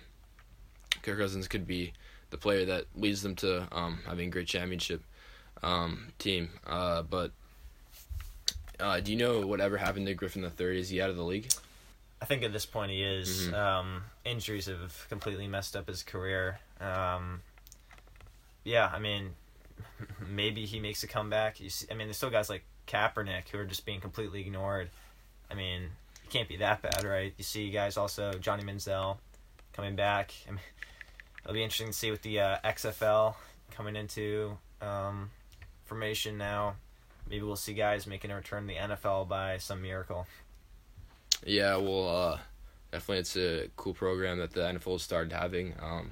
Kirk 1.03 1.19
Cousins 1.19 1.47
could 1.47 1.65
be 1.65 1.93
the 2.31 2.37
player 2.37 2.65
that 2.65 2.85
leads 2.95 3.21
them 3.21 3.35
to 3.37 3.67
um, 3.71 3.99
having 4.05 4.27
a 4.27 4.31
great 4.31 4.47
championship 4.47 5.03
um, 5.63 6.07
team. 6.19 6.49
Uh, 6.67 7.01
but 7.03 7.31
uh, 8.81 8.99
do 8.99 9.11
you 9.11 9.17
know 9.17 9.45
whatever 9.45 9.77
happened 9.77 10.07
to 10.07 10.13
Griffin 10.13 10.41
the 10.41 10.49
Third? 10.49 10.75
Is 10.75 10.89
he 10.89 11.01
out 11.01 11.09
of 11.09 11.15
the 11.15 11.23
league? 11.23 11.51
I 12.21 12.25
think 12.25 12.43
at 12.43 12.53
this 12.53 12.65
point 12.65 12.91
he 12.91 13.01
is. 13.03 13.47
Mhm. 13.47 13.53
Um, 13.53 14.03
injuries 14.25 14.67
have 14.67 15.05
completely 15.09 15.47
messed 15.47 15.75
up 15.75 15.87
his 15.87 16.03
career. 16.03 16.59
Um, 16.79 17.41
yeah, 18.63 18.91
I 18.93 18.99
mean, 18.99 19.31
maybe 20.27 20.65
he 20.65 20.79
makes 20.79 21.03
a 21.03 21.07
comeback. 21.07 21.59
You 21.59 21.69
see, 21.69 21.87
I 21.89 21.95
mean, 21.95 22.07
there's 22.07 22.17
still 22.17 22.29
guys 22.29 22.49
like 22.49 22.63
Kaepernick 22.87 23.49
who 23.49 23.57
are 23.57 23.65
just 23.65 23.85
being 23.85 24.01
completely 24.01 24.41
ignored. 24.41 24.89
I 25.49 25.55
mean, 25.55 25.83
it 26.23 26.29
can't 26.29 26.47
be 26.47 26.57
that 26.57 26.81
bad, 26.81 27.03
right? 27.03 27.33
You 27.37 27.43
see 27.43 27.69
guys 27.71 27.97
also 27.97 28.33
Johnny 28.33 28.63
Manziel 28.63 29.17
coming 29.73 29.95
back. 29.95 30.33
I 30.47 30.51
mean, 30.51 30.59
it'll 31.43 31.53
be 31.53 31.63
interesting 31.63 31.87
to 31.87 31.93
see 31.93 32.11
with 32.11 32.21
the 32.21 32.39
uh, 32.39 32.57
XFL 32.63 33.35
coming 33.71 33.95
into 33.95 34.57
um, 34.81 35.31
formation 35.85 36.37
now. 36.37 36.75
Maybe 37.31 37.43
we'll 37.45 37.55
see 37.55 37.73
guys 37.73 38.05
making 38.05 38.29
a 38.29 38.35
return 38.35 38.67
to 38.67 38.73
the 38.73 38.79
NFL 38.79 39.29
by 39.29 39.57
some 39.57 39.81
miracle. 39.81 40.27
Yeah, 41.45 41.77
well, 41.77 42.09
uh, 42.09 42.39
definitely 42.91 43.19
it's 43.19 43.37
a 43.37 43.69
cool 43.77 43.93
program 43.93 44.37
that 44.39 44.51
the 44.51 44.59
NFL 44.59 44.99
started 44.99 45.31
having. 45.31 45.73
Um, 45.81 46.11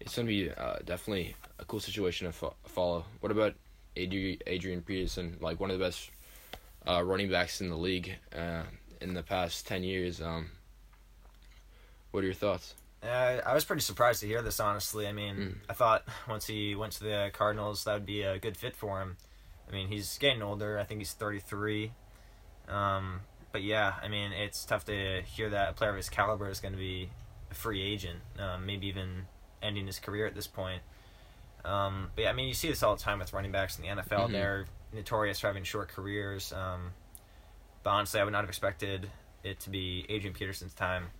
it's 0.00 0.14
gonna 0.14 0.28
be 0.28 0.50
uh, 0.50 0.76
definitely 0.84 1.34
a 1.58 1.64
cool 1.64 1.80
situation 1.80 2.26
to 2.26 2.32
fo- 2.34 2.54
follow. 2.66 3.06
What 3.20 3.32
about 3.32 3.54
Adrian, 3.96 4.36
Adrian 4.46 4.82
Peterson, 4.82 5.38
like 5.40 5.58
one 5.60 5.70
of 5.70 5.78
the 5.78 5.84
best 5.86 6.10
uh, 6.86 7.02
running 7.02 7.30
backs 7.30 7.62
in 7.62 7.70
the 7.70 7.76
league 7.76 8.14
uh, 8.36 8.64
in 9.00 9.14
the 9.14 9.22
past 9.22 9.66
ten 9.66 9.82
years? 9.82 10.20
Um, 10.20 10.50
what 12.10 12.22
are 12.22 12.26
your 12.26 12.34
thoughts? 12.34 12.74
Uh, 13.02 13.40
I 13.46 13.54
was 13.54 13.64
pretty 13.64 13.80
surprised 13.80 14.20
to 14.20 14.26
hear 14.26 14.42
this, 14.42 14.60
honestly. 14.60 15.06
I 15.08 15.12
mean, 15.12 15.36
Mm. 15.36 15.54
I 15.70 15.72
thought 15.72 16.04
once 16.28 16.46
he 16.46 16.74
went 16.74 16.92
to 16.94 17.04
the 17.04 17.30
Cardinals, 17.32 17.84
that 17.84 17.94
would 17.94 18.04
be 18.06 18.20
a 18.20 18.38
good 18.38 18.58
fit 18.58 18.76
for 18.76 19.00
him. 19.00 19.16
I 19.70 19.74
mean, 19.74 19.88
he's 19.88 20.18
getting 20.18 20.42
older. 20.42 20.78
I 20.78 20.84
think 20.84 21.00
he's 21.00 21.12
33. 21.12 21.92
Um, 22.68 23.20
but 23.52 23.62
yeah, 23.62 23.94
I 24.02 24.08
mean, 24.08 24.32
it's 24.32 24.64
tough 24.64 24.84
to 24.86 25.22
hear 25.22 25.50
that 25.50 25.70
a 25.70 25.72
player 25.72 25.90
of 25.90 25.96
his 25.96 26.08
caliber 26.08 26.48
is 26.48 26.60
going 26.60 26.72
to 26.72 26.78
be 26.78 27.10
a 27.50 27.54
free 27.54 27.82
agent, 27.82 28.18
um, 28.38 28.66
maybe 28.66 28.86
even 28.86 29.26
ending 29.62 29.86
his 29.86 29.98
career 29.98 30.26
at 30.26 30.34
this 30.34 30.46
point. 30.46 30.82
Um, 31.64 32.10
but 32.14 32.22
yeah, 32.22 32.30
I 32.30 32.32
mean, 32.32 32.48
you 32.48 32.54
see 32.54 32.68
this 32.68 32.82
all 32.82 32.96
the 32.96 33.02
time 33.02 33.18
with 33.18 33.32
running 33.32 33.52
backs 33.52 33.78
in 33.78 33.82
the 33.82 33.88
NFL. 33.88 34.28
Mhm. 34.28 34.32
They're 34.32 34.66
notorious 34.92 35.40
for 35.40 35.48
having 35.48 35.64
short 35.64 35.88
careers. 35.88 36.52
Um, 36.52 36.92
but 37.82 37.90
honestly, 37.90 38.20
I 38.20 38.24
would 38.24 38.32
not 38.32 38.42
have 38.42 38.48
expected 38.50 39.10
it 39.42 39.60
to 39.60 39.70
be 39.70 40.06
Adrian 40.08 40.34
Peterson's 40.34 40.74
time. 40.74 41.10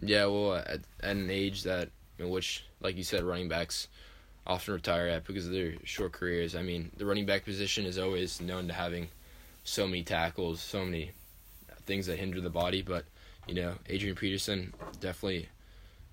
Yeah, 0.00 0.26
well, 0.26 0.54
at, 0.54 0.80
at 1.00 1.16
an 1.16 1.30
age 1.30 1.62
that 1.64 1.90
in 2.18 2.30
which, 2.30 2.64
like 2.80 2.96
you 2.96 3.04
said, 3.04 3.22
running 3.24 3.48
backs 3.48 3.88
often 4.46 4.74
retire 4.74 5.08
at 5.08 5.24
because 5.24 5.46
of 5.46 5.52
their 5.52 5.74
short 5.84 6.12
careers. 6.12 6.54
I 6.54 6.62
mean, 6.62 6.90
the 6.96 7.06
running 7.06 7.26
back 7.26 7.44
position 7.44 7.86
is 7.86 7.98
always 7.98 8.40
known 8.40 8.68
to 8.68 8.74
having 8.74 9.08
so 9.64 9.86
many 9.86 10.02
tackles, 10.02 10.60
so 10.60 10.84
many 10.84 11.12
things 11.86 12.06
that 12.06 12.18
hinder 12.18 12.40
the 12.40 12.50
body. 12.50 12.82
But 12.82 13.04
you 13.46 13.54
know, 13.54 13.74
Adrian 13.88 14.16
Peterson 14.16 14.72
definitely 15.00 15.48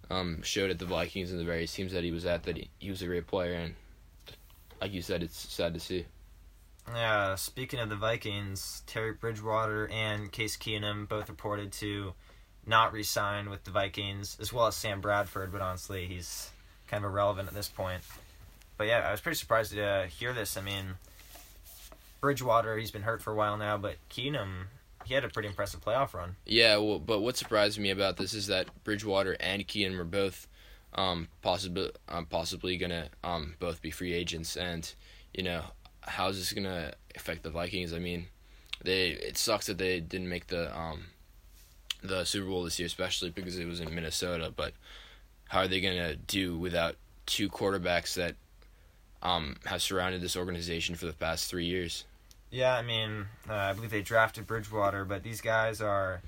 um, 0.09 0.41
showed 0.41 0.69
at 0.69 0.79
the 0.79 0.85
Vikings 0.85 1.31
and 1.31 1.39
the 1.39 1.45
various 1.45 1.73
teams 1.73 1.93
that 1.93 2.03
he 2.03 2.11
was 2.11 2.25
at 2.25 2.43
that 2.43 2.57
he, 2.57 2.69
he 2.79 2.89
was 2.89 3.01
a 3.01 3.05
great 3.05 3.27
player, 3.27 3.53
and 3.53 3.75
like 4.79 4.93
you 4.93 5.01
said, 5.01 5.23
it's 5.23 5.37
sad 5.37 5.73
to 5.73 5.79
see. 5.79 6.05
Yeah, 6.87 7.35
speaking 7.35 7.79
of 7.79 7.89
the 7.89 7.95
Vikings, 7.95 8.81
Teddy 8.87 9.11
Bridgewater 9.11 9.87
and 9.89 10.31
Case 10.31 10.57
Keenum 10.57 11.07
both 11.07 11.29
reported 11.29 11.71
to 11.73 12.13
not 12.65 12.91
re-sign 12.91 13.49
with 13.49 13.63
the 13.63 13.71
Vikings, 13.71 14.37
as 14.41 14.51
well 14.51 14.67
as 14.67 14.75
Sam 14.75 14.99
Bradford. 14.99 15.51
But 15.51 15.61
honestly, 15.61 16.07
he's 16.07 16.49
kind 16.91 17.05
of 17.05 17.11
irrelevant 17.11 17.47
at 17.47 17.55
this 17.55 17.69
point. 17.69 18.03
But 18.77 18.87
yeah, 18.87 18.99
I 19.07 19.11
was 19.11 19.21
pretty 19.21 19.37
surprised 19.37 19.71
to 19.71 19.83
uh, 19.83 20.03
hear 20.07 20.33
this. 20.33 20.57
I 20.57 20.61
mean, 20.61 20.95
Bridgewater, 22.19 22.77
he's 22.77 22.91
been 22.91 23.03
hurt 23.03 23.21
for 23.21 23.31
a 23.31 23.35
while 23.35 23.57
now, 23.57 23.77
but 23.77 23.95
Keenum, 24.09 24.65
he 25.05 25.13
had 25.13 25.23
a 25.23 25.29
pretty 25.29 25.47
impressive 25.47 25.83
playoff 25.83 26.13
run. 26.13 26.35
Yeah, 26.45 26.77
well, 26.77 26.99
but 26.99 27.21
what 27.21 27.37
surprised 27.37 27.79
me 27.79 27.89
about 27.89 28.17
this 28.17 28.33
is 28.33 28.47
that 28.47 28.67
Bridgewater 28.83 29.37
and 29.39 29.67
Keenum 29.67 29.97
were 29.97 30.03
both 30.03 30.47
um, 30.93 31.29
possibly 31.41 31.89
um, 32.09 32.25
possibly 32.25 32.77
gonna 32.77 33.07
um, 33.23 33.55
both 33.59 33.81
be 33.81 33.91
free 33.91 34.13
agents, 34.13 34.57
and 34.57 34.93
you 35.33 35.43
know 35.43 35.63
how's 36.01 36.37
this 36.37 36.51
gonna 36.51 36.93
affect 37.15 37.43
the 37.43 37.49
Vikings? 37.49 37.93
I 37.93 37.99
mean, 37.99 38.27
they 38.83 39.11
it 39.11 39.37
sucks 39.37 39.67
that 39.67 39.77
they 39.77 39.99
didn't 40.01 40.27
make 40.27 40.47
the 40.47 40.77
um, 40.77 41.05
the 42.03 42.25
Super 42.25 42.47
Bowl 42.47 42.63
this 42.63 42.77
year, 42.77 42.87
especially 42.87 43.29
because 43.29 43.57
it 43.57 43.67
was 43.67 43.79
in 43.79 43.93
Minnesota. 43.93 44.51
But 44.53 44.73
how 45.51 45.59
are 45.59 45.67
they 45.67 45.81
gonna 45.81 46.15
do 46.15 46.57
without 46.57 46.95
two 47.25 47.49
quarterbacks 47.49 48.13
that 48.13 48.35
um, 49.21 49.57
have 49.65 49.81
surrounded 49.81 50.21
this 50.21 50.37
organization 50.37 50.95
for 50.95 51.07
the 51.07 51.13
past 51.13 51.49
three 51.49 51.65
years? 51.65 52.05
Yeah, 52.49 52.73
I 52.73 52.81
mean, 52.81 53.25
uh, 53.49 53.53
I 53.55 53.73
believe 53.73 53.91
they 53.91 54.01
drafted 54.01 54.47
Bridgewater, 54.47 55.03
but 55.03 55.23
these 55.23 55.41
guys 55.41 55.81
are 55.81 56.21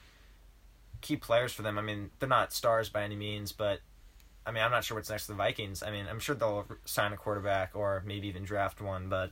key 1.00 1.16
players 1.16 1.54
for 1.54 1.62
them. 1.62 1.78
I 1.78 1.82
mean, 1.82 2.10
they're 2.20 2.28
not 2.28 2.52
stars 2.52 2.90
by 2.90 3.04
any 3.04 3.16
means, 3.16 3.54
but 3.54 3.80
I 4.46 4.52
mean, 4.52 4.62
I'm 4.62 4.72
not 4.72 4.84
sure 4.84 4.98
what's 4.98 5.10
next 5.10 5.28
to 5.28 5.32
the 5.32 5.38
Vikings. 5.38 5.84
I 5.84 5.92
mean, 5.92 6.06
I'm 6.10 6.20
sure 6.20 6.36
they'll 6.36 6.66
sign 6.84 7.14
a 7.14 7.18
quarterback 7.18 7.72
or 7.76 8.04
maybe 8.06 8.28
even 8.28 8.44
draft 8.44 8.82
one, 8.82 9.08
but 9.08 9.32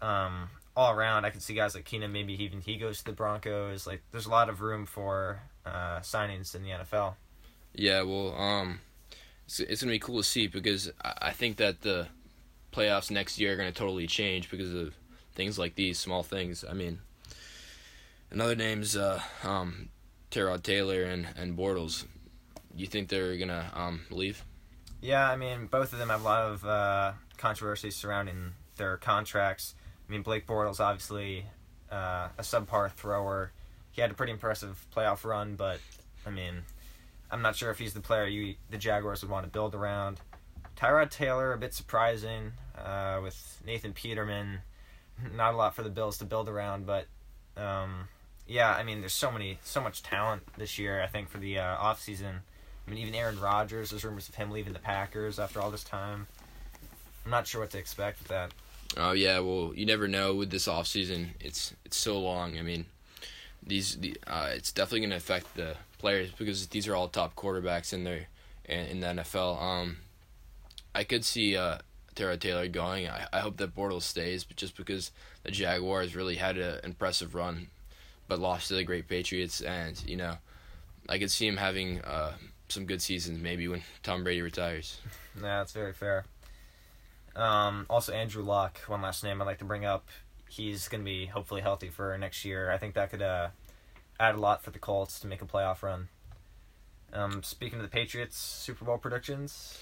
um, 0.00 0.50
all 0.76 0.92
around, 0.92 1.24
I 1.24 1.30
can 1.30 1.40
see 1.40 1.54
guys 1.54 1.74
like 1.74 1.84
Keenum. 1.84 2.12
Maybe 2.12 2.40
even 2.44 2.60
he 2.60 2.76
goes 2.76 2.98
to 2.98 3.06
the 3.06 3.12
Broncos. 3.12 3.88
Like, 3.88 4.02
there's 4.12 4.26
a 4.26 4.30
lot 4.30 4.48
of 4.48 4.60
room 4.60 4.86
for 4.86 5.40
uh, 5.64 5.98
signings 5.98 6.54
in 6.54 6.62
the 6.62 6.70
NFL. 6.70 7.14
Yeah, 7.76 8.02
well, 8.02 8.34
um, 8.34 8.80
it's, 9.44 9.60
it's 9.60 9.82
gonna 9.82 9.92
be 9.92 9.98
cool 9.98 10.18
to 10.18 10.24
see 10.24 10.46
because 10.46 10.90
I, 11.04 11.14
I 11.22 11.30
think 11.32 11.58
that 11.58 11.82
the 11.82 12.08
playoffs 12.72 13.10
next 13.10 13.38
year 13.38 13.52
are 13.52 13.56
gonna 13.56 13.70
totally 13.70 14.06
change 14.06 14.50
because 14.50 14.72
of 14.72 14.96
things 15.34 15.58
like 15.58 15.74
these 15.74 15.98
small 15.98 16.22
things. 16.22 16.64
I 16.68 16.72
mean, 16.72 17.00
another 18.30 18.56
name's 18.56 18.96
uh, 18.96 19.20
um, 19.44 19.90
Tyrod 20.30 20.62
Taylor 20.62 21.04
and 21.04 21.28
and 21.36 21.56
Bortles. 21.56 22.06
You 22.74 22.86
think 22.86 23.08
they're 23.08 23.36
gonna 23.36 23.70
um, 23.74 24.00
leave? 24.10 24.42
Yeah, 25.02 25.30
I 25.30 25.36
mean, 25.36 25.66
both 25.66 25.92
of 25.92 25.98
them 25.98 26.08
have 26.08 26.22
a 26.22 26.24
lot 26.24 26.50
of 26.50 26.64
uh, 26.64 27.12
controversy 27.36 27.90
surrounding 27.90 28.54
their 28.76 28.96
contracts. 28.96 29.74
I 30.08 30.12
mean, 30.12 30.22
Blake 30.22 30.46
Bortles 30.46 30.80
obviously 30.80 31.44
uh, 31.92 32.28
a 32.38 32.42
subpar 32.42 32.90
thrower. 32.90 33.52
He 33.92 34.00
had 34.00 34.10
a 34.10 34.14
pretty 34.14 34.32
impressive 34.32 34.86
playoff 34.94 35.24
run, 35.24 35.56
but 35.56 35.80
I 36.26 36.30
mean, 36.30 36.62
I'm 37.30 37.42
not 37.42 37.56
sure 37.56 37.70
if 37.70 37.78
he's 37.78 37.94
the 37.94 38.00
player 38.00 38.26
you 38.26 38.54
the 38.70 38.78
Jaguars 38.78 39.22
would 39.22 39.30
want 39.30 39.44
to 39.44 39.50
build 39.50 39.74
around. 39.74 40.20
Tyrod 40.76 41.10
Taylor 41.10 41.52
a 41.52 41.58
bit 41.58 41.74
surprising 41.74 42.52
uh, 42.78 43.18
with 43.22 43.62
Nathan 43.64 43.92
Peterman 43.92 44.60
not 45.34 45.54
a 45.54 45.56
lot 45.56 45.74
for 45.74 45.82
the 45.82 45.90
Bills 45.90 46.18
to 46.18 46.24
build 46.24 46.48
around, 46.48 46.86
but 46.86 47.06
um, 47.56 48.08
yeah, 48.46 48.74
I 48.74 48.82
mean, 48.82 49.00
there's 49.00 49.12
so 49.12 49.30
many, 49.30 49.58
so 49.62 49.80
much 49.80 50.02
talent 50.02 50.42
this 50.56 50.78
year. 50.78 51.02
I 51.02 51.06
think 51.06 51.28
for 51.28 51.38
the 51.38 51.58
uh, 51.58 51.76
off 51.76 52.00
season. 52.00 52.40
I 52.86 52.90
mean, 52.90 53.00
even 53.00 53.14
Aaron 53.14 53.40
Rodgers. 53.40 53.90
There's 53.90 54.04
rumors 54.04 54.28
of 54.28 54.36
him 54.36 54.50
leaving 54.50 54.72
the 54.72 54.78
Packers 54.78 55.40
after 55.40 55.60
all 55.60 55.70
this 55.70 55.82
time. 55.82 56.28
I'm 57.24 57.30
not 57.30 57.46
sure 57.46 57.60
what 57.62 57.70
to 57.70 57.78
expect 57.78 58.20
with 58.20 58.28
that. 58.28 58.52
Oh 58.96 59.12
yeah, 59.12 59.40
well, 59.40 59.72
you 59.74 59.84
never 59.84 60.06
know 60.06 60.34
with 60.34 60.50
this 60.50 60.68
off 60.68 60.86
season. 60.86 61.30
It's 61.40 61.74
it's 61.84 61.96
so 61.96 62.20
long. 62.20 62.56
I 62.58 62.62
mean, 62.62 62.86
these 63.66 63.96
the 63.96 64.16
uh, 64.26 64.50
it's 64.52 64.70
definitely 64.70 65.00
going 65.00 65.10
to 65.10 65.16
affect 65.16 65.56
the 65.56 65.76
players 65.98 66.30
because 66.32 66.66
these 66.68 66.88
are 66.88 66.94
all 66.94 67.08
top 67.08 67.34
quarterbacks 67.34 67.92
in 67.92 68.04
their 68.04 68.26
in, 68.64 68.80
in 68.86 69.00
the 69.00 69.06
NFL. 69.06 69.60
Um, 69.60 69.98
I 70.94 71.04
could 71.04 71.24
see 71.24 71.56
uh, 71.56 71.78
Tyrod 72.14 72.40
Taylor 72.40 72.68
going. 72.68 73.08
I, 73.08 73.26
I 73.32 73.40
hope 73.40 73.56
that 73.58 73.74
Bortles 73.74 74.02
stays, 74.02 74.44
but 74.44 74.56
just 74.56 74.76
because 74.76 75.12
the 75.42 75.50
Jaguars 75.50 76.16
really 76.16 76.36
had 76.36 76.58
an 76.58 76.80
impressive 76.84 77.34
run, 77.34 77.68
but 78.28 78.38
lost 78.38 78.68
to 78.68 78.74
the 78.74 78.84
great 78.84 79.08
Patriots, 79.08 79.60
and 79.60 80.02
you 80.06 80.16
know, 80.16 80.36
I 81.08 81.18
could 81.18 81.30
see 81.30 81.46
him 81.46 81.58
having 81.58 82.00
uh, 82.00 82.32
some 82.68 82.86
good 82.86 83.02
seasons 83.02 83.40
maybe 83.40 83.68
when 83.68 83.82
Tom 84.02 84.24
Brady 84.24 84.42
retires. 84.42 84.98
Yeah, 85.36 85.58
that's 85.58 85.72
very 85.72 85.92
fair. 85.92 86.24
Um, 87.34 87.84
also, 87.90 88.12
Andrew 88.12 88.42
Luck, 88.42 88.78
one 88.86 89.02
last 89.02 89.22
name 89.22 89.42
I'd 89.42 89.44
like 89.44 89.58
to 89.58 89.64
bring 89.64 89.84
up. 89.84 90.08
He's 90.48 90.88
going 90.88 91.02
to 91.02 91.04
be 91.04 91.26
hopefully 91.26 91.60
healthy 91.60 91.90
for 91.90 92.16
next 92.16 92.44
year. 92.44 92.70
I 92.70 92.78
think 92.78 92.94
that 92.94 93.10
could 93.10 93.20
uh, 93.20 93.48
add 94.18 94.34
a 94.34 94.38
lot 94.38 94.62
for 94.62 94.70
the 94.70 94.78
Colts 94.78 95.20
to 95.20 95.26
make 95.26 95.42
a 95.42 95.46
playoff 95.46 95.82
run. 95.82 96.08
Um, 97.12 97.42
speaking 97.42 97.78
of 97.78 97.82
the 97.82 97.90
Patriots, 97.90 98.38
Super 98.38 98.84
Bowl 98.84 98.98
predictions. 98.98 99.80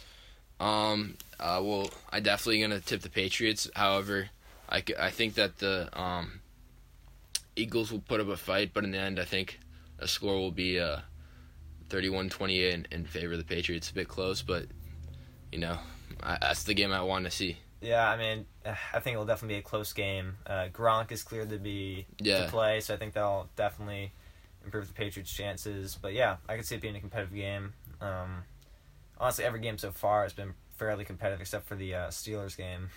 Um. 0.61 1.17
Uh. 1.41 1.61
Well, 1.63 1.91
I 2.11 2.21
definitely 2.21 2.61
gonna 2.61 2.81
tip 2.81 3.01
the 3.01 3.11
Patriots. 3.11 3.69
However, 3.75 4.31
I, 4.69 4.85
I 4.99 5.11
think 5.11 5.35
that 5.35 5.59
the 5.59 5.89
um. 5.99 6.41
Eagles 7.57 7.93
will 7.93 8.01
put 8.01 8.21
up 8.21 8.29
a 8.29 8.37
fight, 8.37 8.73
but 8.75 8.83
in 8.83 8.91
the 8.91 8.99
end, 8.99 9.21
I 9.21 9.25
think 9.25 9.61
the 9.99 10.09
score 10.09 10.35
will 10.35 10.51
be 10.51 10.81
uh, 10.81 10.99
31-28 11.89 12.73
in, 12.73 12.87
in 12.91 13.05
favor 13.05 13.35
of 13.35 13.39
the 13.39 13.45
Patriots. 13.45 13.91
A 13.91 13.95
bit 13.95 14.09
close, 14.09 14.43
but 14.43 14.67
you 15.53 15.61
know, 15.61 15.79
I, 16.21 16.39
that's 16.41 16.65
the 16.65 16.75
game 16.75 16.93
I 16.93 17.03
want 17.03 17.27
to 17.27 17.31
see. 17.31 17.59
Yeah, 17.81 18.09
I 18.09 18.17
mean, 18.17 18.47
I 18.65 18.99
think 18.99 19.15
it'll 19.15 19.27
definitely 19.27 19.57
be 19.57 19.59
a 19.61 19.63
close 19.63 19.93
game. 19.93 20.37
Uh, 20.47 20.69
Gronk 20.73 21.13
is 21.13 21.23
cleared 21.23 21.51
to 21.51 21.59
be 21.59 22.07
yeah. 22.19 22.45
to 22.45 22.51
play, 22.51 22.81
so 22.81 22.95
I 22.95 22.97
think 22.97 23.15
that'll 23.15 23.49
definitely 23.57 24.13
improve 24.65 24.89
the 24.89 24.95
Patriots' 24.95 25.33
chances. 25.33 25.99
But 26.01 26.15
yeah, 26.15 26.37
I 26.49 26.57
could 26.57 26.67
see 26.67 26.77
it 26.77 26.81
being 26.81 26.97
a 26.97 27.01
competitive 27.01 27.35
game. 27.35 27.73
Um, 28.01 28.45
honestly, 29.19 29.45
every 29.45 29.61
game 29.61 29.79
so 29.79 29.91
far 29.91 30.23
has 30.23 30.33
been 30.33 30.55
fairly 30.77 31.05
competitive, 31.05 31.41
except 31.41 31.67
for 31.67 31.75
the 31.75 31.95
uh, 31.95 32.09
Steelers 32.09 32.57
game. 32.57 32.91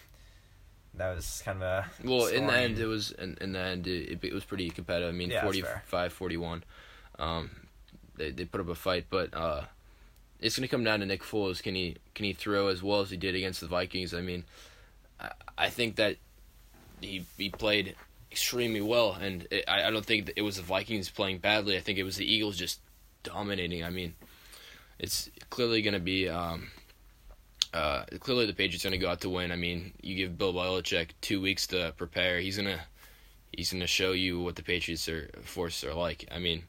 That 0.94 1.16
was 1.16 1.44
kind 1.46 1.58
of 1.58 1.62
a 1.62 1.86
well. 2.04 2.26
In 2.26 2.48
the 2.48 2.54
end, 2.54 2.80
it 2.80 2.88
was 2.88 3.12
in, 3.12 3.38
in 3.40 3.54
the 3.54 3.60
end 3.60 3.88
it, 3.88 4.20
it 4.24 4.34
was 4.34 4.44
pretty 4.44 4.70
competitive. 4.70 5.14
I 5.14 5.18
mean, 5.18 5.30
Yeah, 5.30 5.44
45 5.44 6.12
41 6.12 6.64
Um, 7.20 7.52
they 8.16 8.32
they 8.32 8.46
put 8.46 8.62
up 8.62 8.70
a 8.70 8.76
fight, 8.76 9.06
but 9.10 9.32
uh, 9.34 9.66
it's 10.40 10.58
gonna 10.58 10.68
come 10.68 10.84
down 10.84 11.02
to 11.02 11.06
Nick 11.06 11.22
Foles. 11.22 11.62
Can 11.62 11.76
he 11.76 11.98
can 12.16 12.26
he 12.26 12.34
throw 12.34 12.68
as 12.68 12.82
well 12.82 13.02
as 13.02 13.12
he 13.12 13.18
did 13.18 13.36
against 13.36 13.62
the 13.62 13.68
Vikings? 13.68 14.14
I 14.14 14.22
mean, 14.22 14.44
I, 15.20 15.32
I 15.58 15.70
think 15.70 15.98
that 15.98 16.18
he 17.00 17.26
he 17.38 17.50
played 17.50 17.96
extremely 18.32 18.82
well, 18.82 19.14
and 19.14 19.48
it, 19.52 19.66
I 19.68 19.88
I 19.88 19.92
don't 19.92 20.06
think 20.06 20.32
it 20.36 20.42
was 20.42 20.58
the 20.58 20.62
Vikings 20.62 21.10
playing 21.10 21.40
badly. 21.40 21.78
I 21.78 21.82
think 21.82 21.98
it 21.98 22.04
was 22.04 22.18
the 22.18 22.32
Eagles 22.32 22.58
just 22.58 22.80
dominating. 23.24 23.84
I 23.84 23.90
mean, 23.90 24.16
it's 25.00 25.30
clearly 25.50 25.82
gonna 25.82 26.00
be 26.00 26.30
um. 26.30 26.70
Uh, 27.74 28.06
clearly 28.22 28.46
the 28.46 28.54
Patriots 28.54 28.86
are 28.86 28.90
gonna 28.90 28.98
go 28.98 29.10
out 29.10 29.22
to 29.22 29.30
win. 29.30 29.52
I 29.52 29.56
mean, 29.56 29.94
you 30.02 30.16
give 30.16 30.38
Bill 30.38 30.54
Belichick 30.54 31.10
two 31.22 31.42
weeks 31.42 31.68
to 31.68 31.94
prepare. 31.98 32.40
He's 32.40 32.58
gonna 32.58 32.80
he's 33.52 33.72
gonna 33.72 33.88
show 33.88 34.14
you 34.14 34.40
what 34.40 34.56
the 34.56 34.64
Patriots 34.64 35.08
are 35.10 35.30
force 35.44 35.84
are 35.84 35.94
like. 35.94 36.26
I 36.32 36.40
mean, 36.40 36.64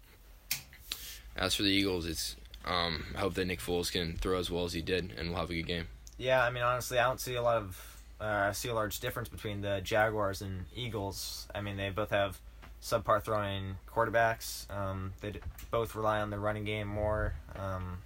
as 1.37 1.55
for 1.55 1.63
the 1.63 1.71
Eagles, 1.71 2.05
it's 2.05 2.37
um, 2.65 3.07
I 3.17 3.21
hope 3.21 3.35
that 3.35 3.47
Nick 3.47 3.61
Foles 3.61 3.91
can 3.91 4.17
throw 4.17 4.39
as 4.39 4.51
well 4.51 4.65
as 4.65 4.73
he 4.73 4.83
did, 4.83 5.15
and 5.17 5.31
we'll 5.31 5.39
have 5.39 5.51
a 5.51 5.55
good 5.55 5.67
game. 5.67 5.87
Yeah, 6.19 6.43
I 6.43 6.51
mean, 6.51 6.65
honestly, 6.65 6.99
I 6.99 7.05
don't 7.05 7.21
see 7.21 7.37
a 7.37 7.43
lot 7.43 7.59
of 7.59 7.88
uh, 8.21 8.53
see 8.53 8.69
a 8.69 8.75
large 8.75 9.01
difference 9.01 9.29
between 9.29 9.61
the 9.61 9.81
Jaguars 9.83 10.43
and 10.43 10.65
Eagles. 10.75 11.49
I 11.55 11.61
mean, 11.61 11.77
they 11.77 11.91
both 11.91 12.11
have 12.11 12.41
subpar 12.83 13.23
throwing 13.23 13.77
quarterbacks. 13.93 14.71
Um, 14.71 15.13
they 15.21 15.35
both 15.71 15.95
rely 15.95 16.21
on 16.21 16.31
the 16.31 16.39
running 16.39 16.65
game 16.65 16.89
more. 16.89 17.35
Um, 17.57 17.99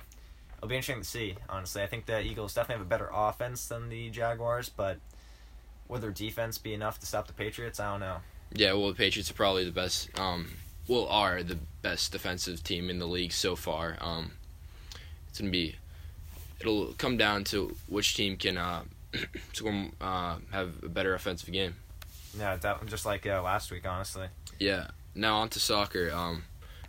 it'll 0.58 0.68
be 0.68 0.76
interesting 0.76 1.02
to 1.02 1.08
see. 1.08 1.36
Honestly, 1.48 1.82
I 1.82 1.86
think 1.86 2.06
the 2.06 2.20
Eagles 2.20 2.54
definitely 2.54 2.80
have 2.80 2.86
a 2.86 2.88
better 2.88 3.10
offense 3.12 3.66
than 3.68 3.88
the 3.88 4.10
Jaguars, 4.10 4.68
but 4.68 4.98
will 5.88 5.98
their 5.98 6.10
defense 6.10 6.58
be 6.58 6.74
enough 6.74 6.98
to 7.00 7.06
stop 7.06 7.26
the 7.26 7.32
Patriots? 7.32 7.80
I 7.80 7.90
don't 7.90 8.00
know. 8.00 8.18
Yeah, 8.54 8.74
well, 8.74 8.88
the 8.88 8.94
Patriots 8.94 9.30
are 9.30 9.34
probably 9.34 9.64
the 9.64 9.72
best. 9.72 10.18
Um, 10.18 10.48
well, 10.88 11.06
are 11.06 11.42
the 11.42 11.58
best 11.80 12.12
defensive 12.12 12.62
team 12.62 12.90
in 12.90 12.98
the 12.98 13.06
league 13.06 13.32
so 13.32 13.56
far. 13.56 13.96
Um, 14.00 14.32
it's 15.28 15.38
gonna 15.38 15.50
be. 15.50 15.76
It'll 16.60 16.92
come 16.94 17.16
down 17.16 17.44
to 17.44 17.74
which 17.88 18.14
team 18.14 18.36
can 18.36 18.56
uh, 18.56 18.82
score, 19.52 19.88
uh, 20.00 20.36
have 20.50 20.82
a 20.82 20.88
better 20.88 21.14
offensive 21.14 21.52
game. 21.52 21.74
Yeah, 22.38 22.56
that, 22.56 22.86
just 22.86 23.04
like 23.04 23.26
uh, 23.26 23.42
last 23.42 23.70
week, 23.70 23.86
honestly. 23.86 24.28
Yeah. 24.58 24.88
Now 25.14 25.36
on 25.38 25.48
to 25.50 25.60
soccer. 25.60 26.10
Um, 26.12 26.44